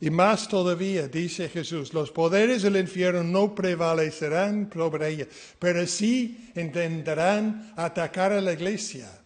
Y 0.00 0.10
más 0.10 0.48
todavía, 0.48 1.08
dice 1.08 1.48
Jesús, 1.48 1.92
los 1.92 2.10
poderes 2.12 2.62
del 2.62 2.76
infierno 2.76 3.24
no 3.24 3.54
prevalecerán 3.54 4.70
sobre 4.72 5.08
ella, 5.08 5.26
pero 5.58 5.86
sí 5.86 6.52
intentarán 6.54 7.74
atacar 7.76 8.32
a 8.32 8.40
la 8.40 8.52
iglesia. 8.52 9.19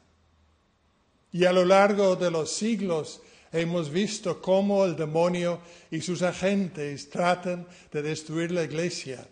Y 1.34 1.46
a 1.46 1.52
lo 1.52 1.64
largo 1.64 2.14
de 2.14 2.30
los 2.30 2.52
siglos 2.52 3.20
hemos 3.50 3.90
visto 3.90 4.40
cómo 4.40 4.84
el 4.84 4.94
demonio 4.94 5.60
y 5.90 6.00
sus 6.00 6.22
agentes 6.22 7.10
tratan 7.10 7.66
de 7.90 8.02
destruir 8.02 8.52
la 8.52 8.62
iglesia, 8.62 9.26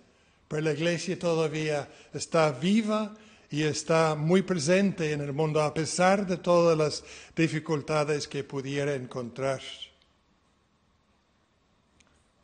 pero 0.49 0.62
la 0.62 0.73
iglesia 0.73 1.17
todavía 1.17 1.88
está 2.12 2.51
viva 2.51 3.15
y 3.49 3.62
está 3.62 4.17
muy 4.17 4.43
presente 4.43 5.12
en 5.12 5.21
el 5.21 5.33
mundo 5.33 5.62
a 5.62 5.73
pesar 5.73 6.27
de 6.27 6.38
todas 6.38 6.77
las 6.77 7.05
dificultades 7.37 8.27
que 8.27 8.43
pudiera 8.43 8.97
encontrar. 8.97 9.61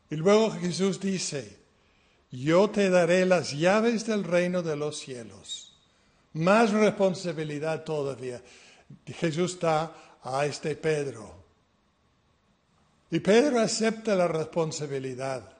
Y 0.09 0.15
luego 0.15 0.53
Jesús 0.53 1.01
dice, 1.01 1.59
yo 2.31 2.71
te 2.71 2.91
daré 2.91 3.27
las 3.27 3.59
llaves 3.59 4.07
del 4.07 4.23
reino 4.23 4.63
de 4.63 4.77
los 4.77 5.01
cielos. 5.01 5.77
Más 6.33 6.71
responsabilidad 6.71 7.83
todavía. 7.83 8.41
Jesús 9.07 9.59
da 9.59 10.19
a 10.23 10.47
este 10.47 10.77
Pedro. 10.77 11.35
Y 13.11 13.21
Pedro 13.21 13.61
acepta 13.61 14.15
la 14.15 14.29
responsabilidad. 14.29 15.57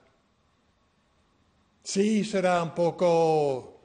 Sí, 1.83 2.25
será 2.25 2.63
un 2.63 2.75
poco 2.75 3.81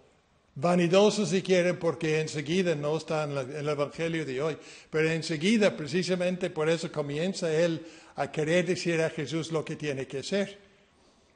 vanidoso 0.56 1.26
si 1.26 1.42
quieren, 1.42 1.80
porque 1.80 2.20
enseguida 2.20 2.76
no 2.76 2.98
está 2.98 3.24
en 3.24 3.38
el 3.38 3.70
Evangelio 3.70 4.26
de 4.26 4.42
hoy, 4.42 4.58
pero 4.90 5.10
enseguida, 5.10 5.76
precisamente 5.76 6.50
por 6.50 6.70
eso 6.70 6.92
comienza 6.92 7.52
él 7.52 7.86
a 8.16 8.30
querer 8.30 8.66
decir 8.66 9.02
a 9.02 9.10
Jesús 9.10 9.52
lo 9.52 9.64
que 9.64 9.76
tiene 9.76 10.06
que 10.06 10.20
hacer. 10.20 10.60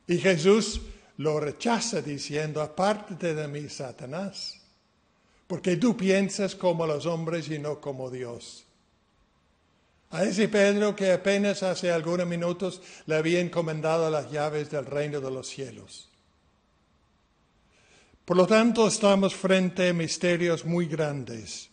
Y 0.08 0.18
Jesús 0.18 0.82
lo 1.18 1.40
rechaza 1.40 2.02
diciendo, 2.02 2.62
apártate 2.62 3.34
de 3.34 3.48
mí, 3.48 3.70
Satanás, 3.70 4.57
porque 5.48 5.78
tú 5.78 5.96
piensas 5.96 6.56
como 6.56 6.86
los 6.86 7.06
hombres 7.06 7.50
y 7.50 7.58
no 7.58 7.80
como 7.80 8.12
Dios. 8.12 8.66
A 10.12 10.24
ese 10.24 10.48
Pedro 10.48 10.96
que 10.96 11.12
apenas 11.12 11.64
hace 11.64 11.92
algunos 11.92 12.28
minutos 12.28 12.82
le 13.06 13.16
había 13.16 13.40
encomendado 13.40 14.10
las 14.10 14.32
llaves 14.32 14.70
del 14.70 14.86
reino 14.86 15.20
de 15.20 15.32
los 15.32 15.48
cielos. 15.48 16.10
Por 18.24 18.36
lo 18.36 18.46
tanto, 18.46 18.88
estamos 18.88 19.36
frente 19.36 19.90
a 19.90 19.94
misterios 19.94 20.66
muy 20.66 20.86
grandes. 20.86 21.70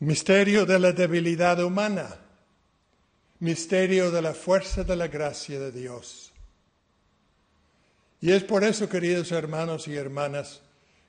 Misterio 0.00 0.66
de 0.66 0.78
la 0.78 0.92
debilidad 0.92 1.62
humana, 1.62 2.16
misterio 3.38 4.10
de 4.10 4.22
la 4.22 4.34
fuerza 4.34 4.82
de 4.82 4.96
la 4.96 5.08
gracia 5.08 5.60
de 5.60 5.72
Dios. 5.72 6.32
Y 8.20 8.32
es 8.32 8.42
por 8.44 8.64
eso, 8.64 8.88
queridos 8.88 9.30
hermanos 9.30 9.88
y 9.88 9.96
hermanas, 9.96 10.62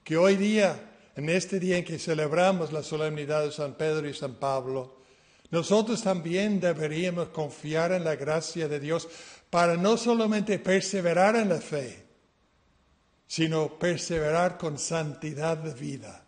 que 0.03 0.17
hoy 0.17 0.35
día, 0.35 0.90
en 1.15 1.29
este 1.29 1.59
día 1.59 1.77
en 1.77 1.85
que 1.85 1.99
celebramos 1.99 2.71
la 2.71 2.83
solemnidad 2.83 3.43
de 3.43 3.51
San 3.51 3.73
Pedro 3.73 4.07
y 4.07 4.13
San 4.13 4.35
Pablo, 4.35 4.97
nosotros 5.49 6.01
también 6.01 6.59
deberíamos 6.59 7.29
confiar 7.29 7.91
en 7.91 8.05
la 8.05 8.15
gracia 8.15 8.67
de 8.67 8.79
Dios 8.79 9.07
para 9.49 9.75
no 9.75 9.97
solamente 9.97 10.57
perseverar 10.59 11.35
en 11.35 11.49
la 11.49 11.59
fe, 11.59 12.05
sino 13.27 13.77
perseverar 13.77 14.57
con 14.57 14.79
santidad 14.79 15.57
de 15.57 15.73
vida. 15.73 16.23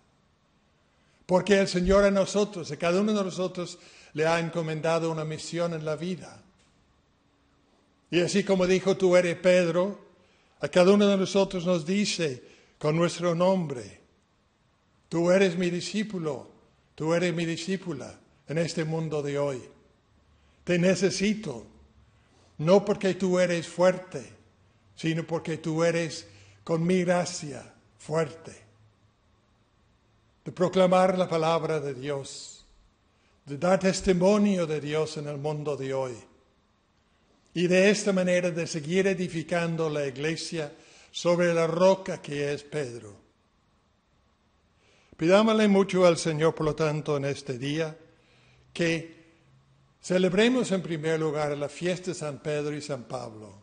Porque 1.26 1.60
el 1.60 1.70
Señor 1.70 2.04
a 2.04 2.12
nosotros, 2.12 2.70
a 2.72 2.78
cada 2.78 3.00
uno 3.00 3.14
de 3.14 3.24
nosotros, 3.24 3.80
le 4.14 4.28
ha 4.28 4.40
encomendado 4.40 5.10
una 5.10 5.24
misión 5.24 5.74
en 5.74 5.86
la 5.86 5.96
vida. 5.96 6.42
Y 8.12 8.20
así 8.20 8.44
como 8.44 8.68
dijo 8.68 8.98
tú 8.98 9.16
eres 9.16 9.38
Pedro, 9.38 10.00
a 10.60 10.68
cada 10.68 10.92
uno 10.92 11.08
de 11.08 11.18
nosotros 11.18 11.66
nos 11.66 11.86
dice 11.86 12.44
con 12.78 12.96
nuestro 12.98 13.34
nombre, 13.34 14.03
tú 15.14 15.30
eres 15.30 15.56
mi 15.60 15.70
discípulo, 15.70 16.50
tú 16.96 17.14
eres 17.14 17.36
mi 17.36 17.46
discípula 17.46 18.20
en 18.48 18.58
este 18.58 18.84
mundo 18.84 19.22
de 19.22 19.38
hoy. 19.38 19.62
Te 20.64 20.80
necesito, 20.80 21.68
no 22.58 22.84
porque 22.84 23.14
tú 23.14 23.38
eres 23.38 23.68
fuerte, 23.68 24.28
sino 24.96 25.24
porque 25.24 25.58
tú 25.60 25.84
eres 25.84 26.26
con 26.64 26.84
mi 26.84 27.04
gracia 27.04 27.76
fuerte. 28.00 28.54
De 30.44 30.52
proclamar 30.52 31.16
la 31.16 31.30
palabra 31.30 31.80
de 31.80 31.94
Dios, 31.94 32.66
de 33.46 33.60
dar 33.60 33.80
testimonio 33.82 34.66
de 34.66 34.82
Dios 34.82 35.18
en 35.18 35.28
el 35.28 35.38
mundo 35.38 35.78
de 35.78 35.94
hoy. 35.94 36.16
y 37.54 37.68
de 37.68 37.92
esta 37.92 38.12
manera 38.12 38.50
de 38.50 38.66
seguir 38.66 39.06
edificando 39.06 39.92
la 39.92 40.08
iglesia 40.08 40.74
sobre 41.12 41.54
la 41.54 41.68
roca 41.68 42.20
que 42.20 42.52
es 42.52 42.64
Pedro. 42.64 43.23
Pidámosle 45.24 45.70
mucho 45.70 46.06
al 46.06 46.18
Señor, 46.18 46.54
por 46.54 46.66
lo 46.66 46.76
tanto, 46.76 47.16
en 47.16 47.24
este 47.24 47.58
día, 47.58 47.96
que 48.74 49.24
celebremos 50.02 50.70
en 50.74 50.82
primer 50.82 51.18
lugar 51.18 51.58
la 51.58 51.70
fiesta 51.70 52.12
de 52.12 52.16
San 52.16 52.40
Pedro 52.40 52.76
y 52.76 52.82
San 52.82 53.04
Pablo. 53.06 53.54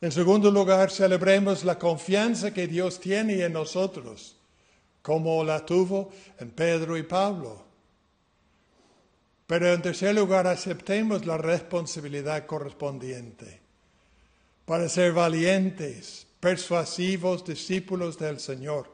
En 0.00 0.10
segundo 0.10 0.50
lugar, 0.50 0.90
celebremos 0.90 1.62
la 1.62 1.78
confianza 1.78 2.54
que 2.54 2.66
Dios 2.66 3.00
tiene 3.00 3.42
en 3.42 3.52
nosotros, 3.52 4.34
como 5.02 5.44
la 5.44 5.66
tuvo 5.66 6.10
en 6.38 6.48
Pedro 6.52 6.96
y 6.96 7.02
Pablo. 7.02 7.62
Pero 9.46 9.74
en 9.74 9.82
tercer 9.82 10.14
lugar, 10.14 10.46
aceptemos 10.46 11.26
la 11.26 11.36
responsabilidad 11.36 12.46
correspondiente 12.46 13.60
para 14.64 14.88
ser 14.88 15.12
valientes, 15.12 16.26
persuasivos 16.40 17.44
discípulos 17.44 18.18
del 18.18 18.40
Señor, 18.40 18.93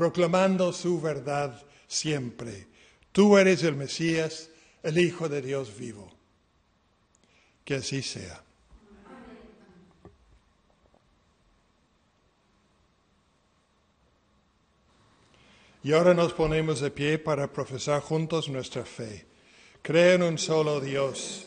proclamando 0.00 0.72
su 0.72 0.98
verdad 0.98 1.62
siempre. 1.86 2.68
Tú 3.12 3.36
eres 3.36 3.62
el 3.64 3.76
Mesías, 3.76 4.48
el 4.82 4.96
Hijo 4.96 5.28
de 5.28 5.42
Dios 5.42 5.76
vivo. 5.76 6.10
Que 7.66 7.74
así 7.74 8.00
sea. 8.00 8.42
Y 15.82 15.92
ahora 15.92 16.14
nos 16.14 16.32
ponemos 16.32 16.80
de 16.80 16.90
pie 16.90 17.18
para 17.18 17.52
profesar 17.52 18.00
juntos 18.00 18.48
nuestra 18.48 18.86
fe. 18.86 19.26
Creo 19.82 20.14
en 20.14 20.22
un 20.22 20.38
solo 20.38 20.80
Dios. 20.80 21.46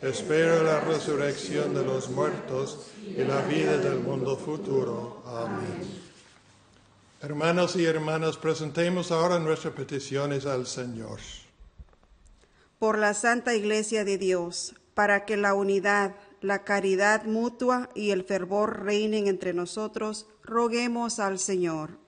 Espero 0.00 0.62
la 0.62 0.80
resurrección 0.80 1.74
de 1.74 1.84
los 1.84 2.10
muertos 2.10 2.86
y 3.02 3.22
la 3.24 3.42
vida 3.42 3.78
del 3.78 4.00
mundo 4.00 4.36
futuro. 4.36 5.22
Amén. 5.26 5.82
Hermanos 7.20 7.74
y 7.76 7.84
hermanas, 7.84 8.36
presentemos 8.36 9.10
ahora 9.10 9.38
nuestras 9.38 9.74
peticiones 9.74 10.46
al 10.46 10.66
Señor. 10.66 11.18
Por 12.78 12.96
la 12.96 13.12
Santa 13.12 13.54
Iglesia 13.54 14.04
de 14.04 14.18
Dios, 14.18 14.74
para 14.94 15.24
que 15.24 15.36
la 15.36 15.54
unidad 15.54 16.14
la 16.40 16.64
caridad 16.64 17.24
mutua 17.24 17.90
y 17.94 18.10
el 18.10 18.24
fervor 18.24 18.84
reinen 18.84 19.26
entre 19.26 19.52
nosotros, 19.52 20.26
roguemos 20.42 21.18
al 21.18 21.38
Señor. 21.38 21.98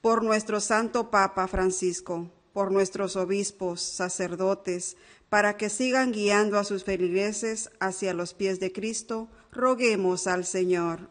Por 0.00 0.24
nuestro 0.24 0.60
Santo 0.60 1.10
Papa 1.10 1.46
Francisco, 1.46 2.28
por 2.52 2.72
nuestros 2.72 3.16
obispos, 3.16 3.80
sacerdotes, 3.80 4.96
para 5.32 5.56
que 5.56 5.70
sigan 5.70 6.12
guiando 6.12 6.58
a 6.58 6.64
sus 6.64 6.84
feligreses 6.84 7.70
hacia 7.80 8.12
los 8.12 8.34
pies 8.34 8.60
de 8.60 8.70
Cristo, 8.70 9.28
roguemos 9.50 10.26
al 10.26 10.44
Señor. 10.44 11.08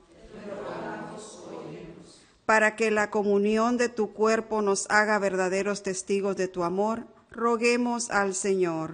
Para 2.45 2.75
que 2.75 2.91
la 2.91 3.09
comunión 3.09 3.77
de 3.77 3.89
tu 3.89 4.13
cuerpo 4.13 4.61
nos 4.61 4.85
haga 4.91 5.17
verdaderos 5.17 5.81
testigos 5.81 6.37
de 6.37 6.47
tu 6.47 6.63
amor, 6.63 7.07
roguemos 7.31 8.11
al 8.11 8.35
Señor 8.35 8.91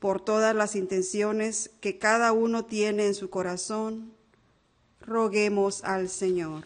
por 0.00 0.20
todas 0.20 0.56
las 0.56 0.74
intenciones 0.74 1.70
que 1.80 1.96
cada 1.96 2.32
uno 2.32 2.64
tiene 2.64 3.06
en 3.06 3.14
su 3.14 3.30
corazón, 3.30 4.12
roguemos 5.00 5.84
al 5.84 6.08
Señor. 6.08 6.64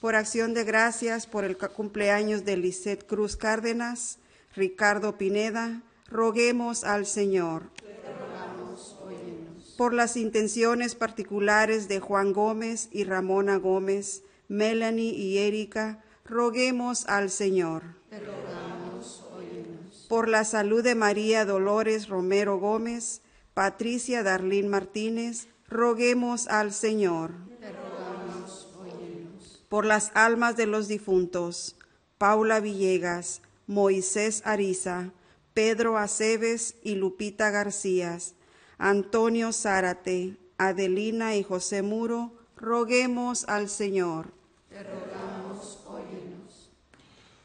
Por 0.00 0.14
acción 0.14 0.54
de 0.54 0.64
gracias 0.64 1.26
por 1.26 1.44
el 1.44 1.56
cumpleaños 1.56 2.44
de 2.44 2.56
Lisette 2.56 3.06
Cruz 3.06 3.36
Cárdenas, 3.36 4.18
Ricardo 4.54 5.18
Pineda, 5.18 5.82
roguemos 6.08 6.84
al 6.84 7.06
Señor. 7.06 7.64
Por 9.76 9.94
las 9.94 10.16
intenciones 10.16 10.94
particulares 10.94 11.88
de 11.88 12.00
Juan 12.00 12.32
Gómez 12.32 12.88
y 12.90 13.04
Ramona 13.04 13.56
Gómez, 13.56 14.22
Melanie 14.48 15.12
y 15.12 15.38
Erika, 15.38 16.02
roguemos 16.24 17.06
al 17.06 17.30
Señor 17.30 17.98
por 20.08 20.26
la 20.28 20.44
salud 20.44 20.82
de 20.82 20.94
María 20.94 21.44
Dolores 21.44 22.08
Romero 22.08 22.58
Gómez, 22.58 23.20
Patricia 23.52 24.22
Darlín 24.22 24.68
Martínez, 24.68 25.48
roguemos 25.68 26.48
al 26.48 26.72
Señor. 26.72 27.32
Por 29.68 29.84
las 29.84 30.10
almas 30.14 30.56
de 30.56 30.66
los 30.66 30.88
difuntos, 30.88 31.76
Paula 32.16 32.60
Villegas, 32.60 33.42
Moisés 33.66 34.42
Ariza, 34.44 35.12
Pedro 35.54 35.98
Aceves 35.98 36.76
y 36.82 36.94
Lupita 36.94 37.50
García, 37.50 38.18
Antonio 38.78 39.52
Zárate, 39.52 40.36
Adelina 40.56 41.36
y 41.36 41.42
José 41.42 41.82
Muro, 41.82 42.32
roguemos 42.56 43.44
al 43.48 43.68
Señor. 43.68 44.32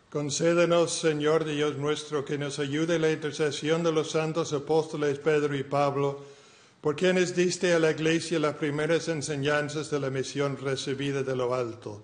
Concédenos, 0.10 0.94
Señor 0.94 1.44
Dios 1.44 1.78
nuestro, 1.78 2.24
que 2.24 2.38
nos 2.38 2.60
ayude 2.60 3.00
la 3.00 3.12
intercesión 3.12 3.84
de 3.84 3.92
los 3.92 4.12
santos 4.12 4.54
apóstoles 4.54 5.18
Pedro 5.18 5.56
y 5.56 5.64
Pablo, 5.64 6.24
por 6.82 6.96
quienes 6.96 7.36
diste 7.36 7.74
a 7.74 7.80
la 7.80 7.90
Iglesia 7.90 8.38
las 8.38 8.56
primeras 8.56 9.08
enseñanzas 9.08 9.90
de 9.90 10.00
la 10.00 10.12
misión 10.12 10.58
recibida 10.58 11.24
de 11.24 11.36
lo 11.36 11.56
alto, 11.56 12.04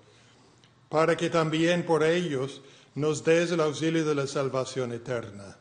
para 0.90 1.16
que 1.16 1.30
también 1.30 1.86
por 1.86 2.04
ellos 2.04 2.62
nos 2.96 3.24
des 3.24 3.52
el 3.52 3.62
auxilio 3.62 4.04
de 4.04 4.16
la 4.16 4.28
salvación 4.28 4.92
eterna. 4.92 5.56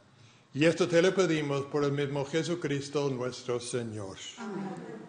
Y 0.54 0.64
esto 0.64 0.88
te 0.88 1.02
lo 1.02 1.14
pedimos 1.14 1.66
por 1.66 1.84
el 1.84 1.92
mismo 1.92 2.24
Jesucristo 2.24 3.10
nuestro 3.10 3.60
Señor. 3.60 4.16
Amén. 4.38 5.07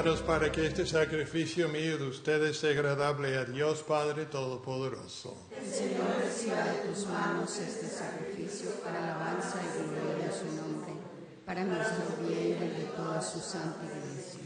Oren 0.00 0.12
hermanos 0.12 0.26
para 0.26 0.50
que 0.50 0.66
este 0.66 0.86
sacrificio 0.86 1.68
mío 1.68 1.98
de 1.98 2.06
ustedes 2.06 2.58
sea 2.58 2.70
agradable 2.70 3.36
a 3.36 3.44
Dios 3.44 3.82
Padre 3.82 4.24
Todopoderoso. 4.24 5.36
El 5.54 5.70
Señor 5.70 6.06
reciba 6.18 6.64
de 6.64 6.88
tus 6.88 7.06
manos 7.06 7.58
este 7.58 7.86
sacrificio 7.86 8.70
para 8.82 9.04
alabanza 9.04 9.60
y 9.60 9.90
gloria 9.90 10.30
a 10.30 10.32
su 10.32 10.46
nombre, 10.56 10.94
para 11.44 11.64
nuestro 11.64 12.16
bien 12.26 12.56
y 12.56 12.80
de 12.80 12.84
toda 12.96 13.20
su 13.20 13.40
santa 13.40 13.84
iglesia. 13.84 14.40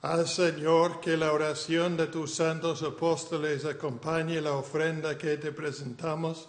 Haz 0.00 0.34
Señor 0.34 1.00
que 1.00 1.18
la 1.18 1.34
oración 1.34 1.98
de 1.98 2.06
tus 2.06 2.34
santos 2.34 2.82
apóstoles 2.82 3.66
acompañe 3.66 4.40
la 4.40 4.52
ofrenda 4.52 5.18
que 5.18 5.36
te 5.36 5.52
presentamos 5.52 6.48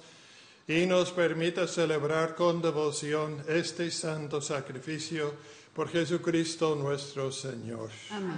y 0.66 0.86
nos 0.86 1.12
permita 1.12 1.68
celebrar 1.68 2.36
con 2.36 2.62
devoción 2.62 3.44
este 3.50 3.92
santo 3.92 4.40
sacrificio 4.40 5.34
por 5.80 5.88
Jesucristo 5.88 6.76
nuestro 6.76 7.32
Señor. 7.32 7.90
Amén. 8.12 8.36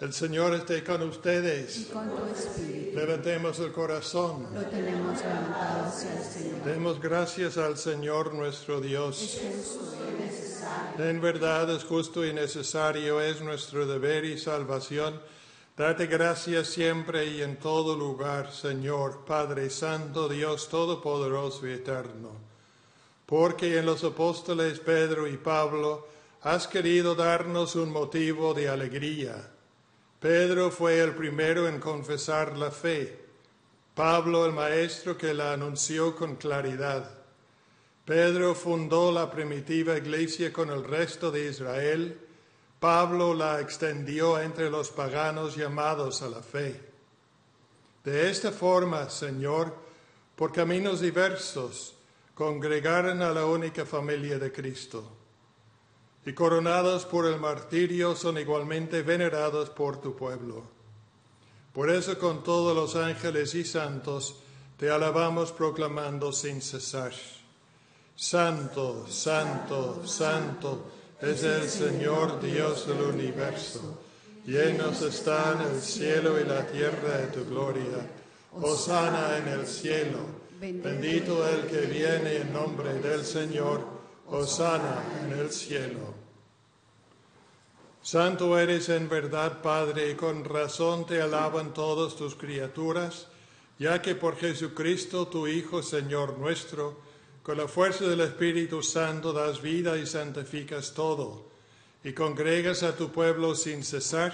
El 0.00 0.12
Señor 0.12 0.54
esté 0.54 0.82
con 0.82 1.02
Y 1.02 1.04
ustedes. 1.04 1.86
con 1.92 2.10
tu 2.10 2.24
espíritu 2.24 2.96
Levantemos 2.96 3.60
el 3.60 3.70
corazón. 3.70 4.48
lo 4.52 4.62
tenemos 4.62 5.20
levantado 5.20 5.84
hacia 5.86 6.18
el 6.18 6.24
Señor. 6.24 6.64
Demos 6.64 7.00
gracias 7.00 7.58
al 7.58 7.78
Señor 7.78 8.34
nuestro 8.34 8.80
Dios. 8.80 9.38
Es 9.40 9.78
justo 9.78 9.94
y 10.04 10.20
necesario. 10.20 11.04
En 11.08 11.20
verdad 11.20 11.70
es 11.70 11.84
justo 11.84 12.26
y 12.26 12.32
necesario, 12.32 13.20
es 13.20 13.40
nuestro 13.40 13.86
deber 13.86 14.24
y 14.24 14.36
salvación. 14.36 15.22
Date 15.76 16.08
gracias 16.08 16.66
siempre 16.66 17.26
y 17.26 17.40
en 17.40 17.60
todo 17.60 17.96
lugar, 17.96 18.52
Señor, 18.52 19.24
Padre 19.24 19.70
Santo, 19.70 20.28
Dios 20.28 20.68
Todopoderoso 20.68 21.68
y 21.68 21.74
Eterno. 21.74 22.53
Porque 23.26 23.78
en 23.78 23.86
los 23.86 24.04
apóstoles 24.04 24.80
Pedro 24.80 25.26
y 25.26 25.36
Pablo 25.36 26.08
has 26.42 26.68
querido 26.68 27.14
darnos 27.14 27.74
un 27.74 27.90
motivo 27.90 28.52
de 28.52 28.68
alegría. 28.68 29.50
Pedro 30.20 30.70
fue 30.70 31.00
el 31.00 31.14
primero 31.14 31.68
en 31.68 31.80
confesar 31.80 32.56
la 32.56 32.70
fe. 32.70 33.24
Pablo 33.94 34.44
el 34.44 34.52
maestro 34.52 35.16
que 35.16 35.32
la 35.32 35.52
anunció 35.52 36.16
con 36.16 36.36
claridad. 36.36 37.10
Pedro 38.04 38.54
fundó 38.54 39.10
la 39.10 39.30
primitiva 39.30 39.96
iglesia 39.96 40.52
con 40.52 40.70
el 40.70 40.84
resto 40.84 41.30
de 41.30 41.48
Israel. 41.48 42.20
Pablo 42.78 43.32
la 43.32 43.60
extendió 43.60 44.38
entre 44.38 44.68
los 44.68 44.90
paganos 44.90 45.56
llamados 45.56 46.20
a 46.20 46.28
la 46.28 46.42
fe. 46.42 46.80
De 48.04 48.30
esta 48.30 48.52
forma, 48.52 49.08
Señor, 49.08 49.74
por 50.36 50.52
caminos 50.52 51.00
diversos, 51.00 51.94
congregaron 52.34 53.22
a 53.22 53.30
la 53.30 53.46
única 53.46 53.86
familia 53.86 54.38
de 54.38 54.52
Cristo. 54.52 55.04
Y 56.26 56.32
coronados 56.32 57.04
por 57.04 57.26
el 57.26 57.38
martirio, 57.38 58.16
son 58.16 58.38
igualmente 58.38 59.02
venerados 59.02 59.70
por 59.70 60.00
tu 60.00 60.16
pueblo. 60.16 60.64
Por 61.72 61.90
eso 61.90 62.18
con 62.18 62.42
todos 62.42 62.74
los 62.74 62.96
ángeles 62.96 63.54
y 63.54 63.64
santos 63.64 64.36
te 64.78 64.90
alabamos 64.90 65.52
proclamando 65.52 66.32
sin 66.32 66.62
cesar. 66.62 67.12
Santo, 68.16 69.06
santo, 69.08 70.06
santo 70.06 70.86
es 71.20 71.42
el 71.42 71.68
Señor 71.68 72.40
Dios 72.40 72.86
del 72.86 73.02
universo. 73.02 74.00
Llenos 74.46 75.02
están 75.02 75.62
el 75.62 75.80
cielo 75.80 76.40
y 76.40 76.44
la 76.44 76.66
tierra 76.66 77.18
de 77.18 77.26
tu 77.28 77.44
gloria. 77.44 78.08
Hosana 78.52 79.38
en 79.38 79.48
el 79.48 79.66
cielo. 79.66 80.43
Bendito 80.72 81.46
el 81.46 81.66
que 81.66 81.80
viene 81.82 82.36
en 82.36 82.52
nombre 82.52 82.94
del 82.94 83.22
Señor. 83.24 83.84
Hosana 84.26 85.02
en 85.22 85.38
el 85.38 85.50
cielo. 85.50 86.14
Santo 88.00 88.58
eres 88.58 88.88
en 88.88 89.06
verdad, 89.06 89.60
Padre, 89.60 90.10
y 90.10 90.14
con 90.14 90.44
razón 90.44 91.04
te 91.04 91.20
alaban 91.20 91.74
todas 91.74 92.16
tus 92.16 92.34
criaturas, 92.34 93.28
ya 93.78 94.00
que 94.00 94.14
por 94.14 94.36
Jesucristo, 94.36 95.28
tu 95.28 95.46
Hijo, 95.46 95.82
Señor 95.82 96.38
nuestro, 96.38 96.98
con 97.42 97.58
la 97.58 97.68
fuerza 97.68 98.06
del 98.06 98.22
Espíritu 98.22 98.82
Santo 98.82 99.34
das 99.34 99.60
vida 99.60 99.98
y 99.98 100.06
santificas 100.06 100.94
todo, 100.94 101.50
y 102.02 102.14
congregas 102.14 102.82
a 102.82 102.96
tu 102.96 103.12
pueblo 103.12 103.54
sin 103.54 103.84
cesar, 103.84 104.32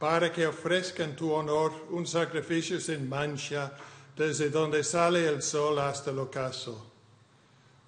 para 0.00 0.32
que 0.32 0.48
ofrezca 0.48 1.04
en 1.04 1.14
tu 1.14 1.32
honor 1.32 1.72
un 1.90 2.08
sacrificio 2.08 2.80
sin 2.80 3.08
mancha, 3.08 3.72
desde 4.16 4.50
donde 4.50 4.84
sale 4.84 5.28
el 5.28 5.42
sol 5.42 5.78
hasta 5.78 6.10
el 6.10 6.18
ocaso. 6.18 6.86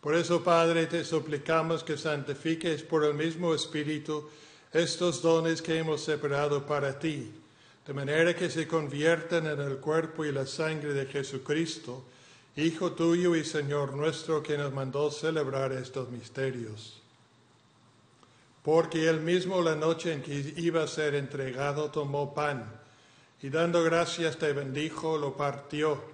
Por 0.01 0.15
eso, 0.15 0.43
Padre, 0.45 0.87
te 0.87 1.05
suplicamos 1.05 1.83
que 1.83 1.97
santifiques 1.97 2.83
por 2.83 3.05
el 3.05 3.15
mismo 3.15 3.55
Espíritu 3.55 4.29
estos 4.73 5.23
dones 5.23 5.63
que 5.63 5.79
hemos 5.79 6.03
separado 6.03 6.67
para 6.67 6.99
ti, 6.99 7.33
de 7.87 7.93
manera 7.95 8.35
que 8.35 8.51
se 8.51 8.67
conviertan 8.67 9.47
en 9.47 9.61
el 9.61 9.79
cuerpo 9.79 10.25
y 10.25 10.33
la 10.33 10.47
sangre 10.47 10.93
de 10.93 11.07
Jesucristo, 11.07 12.05
Hijo 12.57 12.93
tuyo 12.93 13.35
y 13.35 13.45
Señor 13.45 13.95
nuestro, 13.95 14.41
que 14.41 14.57
nos 14.57 14.73
mandó 14.73 15.11
celebrar 15.11 15.73
estos 15.73 16.09
misterios. 16.11 17.01
Porque 18.63 19.09
él 19.09 19.21
mismo 19.21 19.61
la 19.61 19.75
noche 19.75 20.13
en 20.13 20.23
que 20.23 20.55
iba 20.59 20.85
a 20.85 20.87
ser 20.87 21.17
entregado 21.17 21.91
tomó 21.91 22.33
pan 22.33 22.65
y 23.43 23.49
dando 23.49 23.83
gracias 23.83 24.39
te 24.39 24.53
bendijo, 24.53 25.19
lo 25.19 25.37
partió 25.37 26.13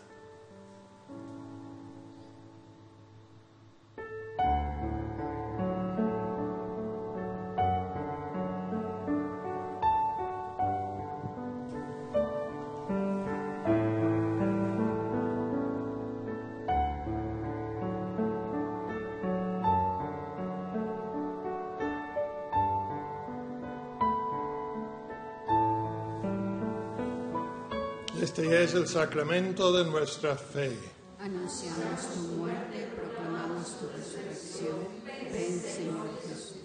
Este 28.31 28.63
es 28.63 28.73
el 28.75 28.87
sacramento 28.87 29.73
de 29.73 29.83
nuestra 29.83 30.37
fe. 30.37 30.71
Anunciamos 31.19 32.13
tu 32.13 32.19
muerte, 32.37 32.87
proclamamos 32.95 33.77
tu 33.77 33.89
resurrección. 33.89 34.87
Ven, 35.05 35.59
Señor 35.59 36.07
Jesús. 36.25 36.55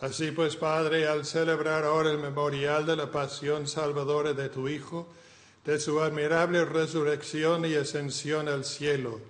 Así 0.00 0.30
pues, 0.30 0.54
Padre, 0.54 1.08
al 1.08 1.24
celebrar 1.24 1.82
ahora 1.82 2.12
el 2.12 2.18
memorial 2.18 2.86
de 2.86 2.94
la 2.94 3.10
pasión 3.10 3.66
salvadora 3.66 4.32
de 4.32 4.48
tu 4.48 4.68
Hijo, 4.68 5.08
de 5.64 5.80
su 5.80 6.00
admirable 6.00 6.64
resurrección 6.64 7.64
y 7.64 7.74
ascensión 7.74 8.46
al 8.46 8.64
cielo, 8.64 9.20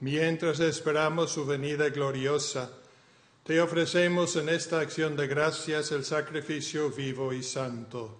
mientras 0.00 0.58
esperamos 0.58 1.30
su 1.30 1.46
venida 1.46 1.90
gloriosa, 1.90 2.72
te 3.44 3.60
ofrecemos 3.60 4.34
en 4.34 4.48
esta 4.48 4.80
acción 4.80 5.14
de 5.14 5.28
gracias 5.28 5.92
el 5.92 6.04
sacrificio 6.04 6.90
vivo 6.90 7.32
y 7.32 7.44
santo. 7.44 8.19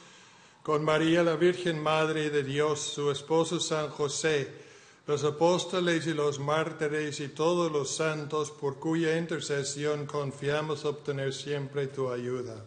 con 0.63 0.83
María 0.83 1.23
la 1.23 1.35
Virgen 1.35 1.81
Madre 1.81 2.29
de 2.29 2.43
Dios, 2.43 2.79
su 2.79 3.09
esposo 3.09 3.59
San 3.59 3.89
José, 3.89 4.47
los 5.07 5.23
apóstoles 5.23 6.05
y 6.05 6.13
los 6.13 6.39
mártires 6.39 7.19
y 7.19 7.29
todos 7.29 7.71
los 7.71 7.95
santos 7.95 8.51
por 8.51 8.77
cuya 8.77 9.17
intercesión 9.17 10.05
confiamos 10.05 10.85
obtener 10.85 11.33
siempre 11.33 11.87
tu 11.87 12.11
ayuda. 12.11 12.63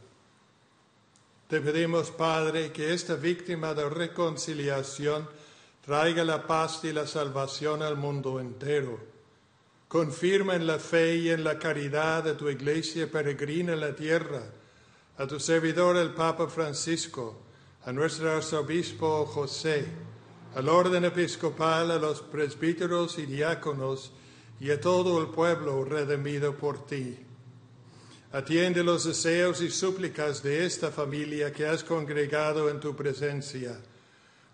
Te 1.48 1.60
pedimos, 1.60 2.10
Padre, 2.10 2.72
que 2.72 2.92
esta 2.92 3.14
víctima 3.14 3.74
de 3.74 3.88
reconciliación 3.88 5.28
traiga 5.84 6.24
la 6.24 6.46
paz 6.46 6.80
y 6.82 6.92
la 6.92 7.06
salvación 7.06 7.82
al 7.82 7.96
mundo 7.96 8.40
entero. 8.40 8.98
Confirma 9.86 10.56
en 10.56 10.66
la 10.66 10.80
fe 10.80 11.16
y 11.16 11.30
en 11.30 11.44
la 11.44 11.58
caridad 11.60 12.24
de 12.24 12.34
tu 12.34 12.48
iglesia 12.48 13.08
peregrina 13.08 13.74
en 13.74 13.80
la 13.80 13.94
tierra, 13.94 14.42
a 15.16 15.26
tu 15.28 15.38
servidor 15.38 15.96
el 15.96 16.12
Papa 16.12 16.48
Francisco, 16.48 17.43
a 17.86 17.92
nuestro 17.92 18.30
arzobispo 18.30 19.26
José, 19.26 19.84
al 20.54 20.68
orden 20.68 21.04
episcopal, 21.04 21.90
a 21.90 21.98
los 21.98 22.22
presbíteros 22.22 23.18
y 23.18 23.26
diáconos 23.26 24.12
y 24.58 24.70
a 24.70 24.80
todo 24.80 25.20
el 25.20 25.28
pueblo 25.28 25.84
redimido 25.84 26.56
por 26.56 26.86
ti. 26.86 27.18
Atiende 28.32 28.82
los 28.82 29.04
deseos 29.04 29.60
y 29.60 29.70
súplicas 29.70 30.42
de 30.42 30.64
esta 30.64 30.90
familia 30.90 31.52
que 31.52 31.66
has 31.66 31.84
congregado 31.84 32.70
en 32.70 32.80
tu 32.80 32.96
presencia. 32.96 33.78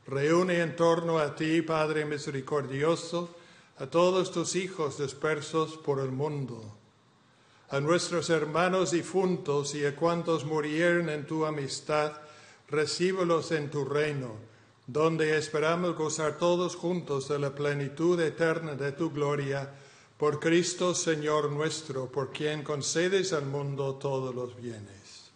Reúne 0.06 0.60
en 0.60 0.74
torno 0.74 1.18
a 1.18 1.34
ti, 1.34 1.62
Padre 1.62 2.04
misericordioso, 2.04 3.36
a 3.78 3.86
todos 3.86 4.32
tus 4.32 4.56
hijos 4.56 4.98
dispersos 4.98 5.76
por 5.78 6.00
el 6.00 6.10
mundo, 6.10 6.76
a 7.70 7.80
nuestros 7.80 8.28
hermanos 8.28 8.90
difuntos 8.90 9.74
y 9.74 9.86
a 9.86 9.94
cuantos 9.94 10.44
murieron 10.44 11.08
en 11.08 11.26
tu 11.26 11.46
amistad, 11.46 12.12
recíbelos 12.70 13.52
en 13.52 13.70
tu 13.70 13.85
reino, 13.85 14.37
donde 14.87 15.37
esperamos 15.37 15.96
gozar 15.96 16.38
todos 16.38 16.76
juntos 16.76 17.28
de 17.28 17.38
la 17.38 17.54
plenitud 17.54 18.18
eterna 18.20 18.74
de 18.74 18.92
tu 18.92 19.11
gloria 19.11 19.70
por 20.16 20.38
Cristo 20.38 20.94
Señor 20.94 21.50
nuestro, 21.50 22.12
por 22.12 22.30
quien 22.30 22.62
concedes 22.62 23.33
al 23.33 23.46
mundo 23.46 23.94
todos 23.94 24.35
los 24.35 24.54
bienes. 24.54 25.30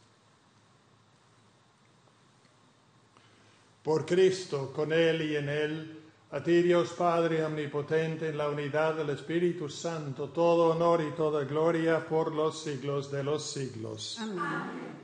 Por 3.83 4.05
Cristo, 4.05 4.73
con 4.75 4.93
Él 4.93 5.23
y 5.23 5.37
en 5.37 5.49
Él, 5.49 6.01
a 6.33 6.43
ti 6.43 6.63
Dios 6.63 6.91
Padre 6.91 7.45
Omnipotente, 7.45 8.29
en 8.29 8.37
la 8.39 8.49
unidad 8.49 8.95
del 8.95 9.11
Espíritu 9.11 9.69
Santo, 9.69 10.31
todo 10.31 10.71
honor 10.71 11.01
y 11.01 11.15
toda 11.15 11.45
gloria 11.45 12.07
por 12.07 12.35
los 12.35 12.63
siglos 12.63 13.11
de 13.11 13.23
los 13.23 13.43
siglos. 13.45 14.19
Amén. 14.21 15.04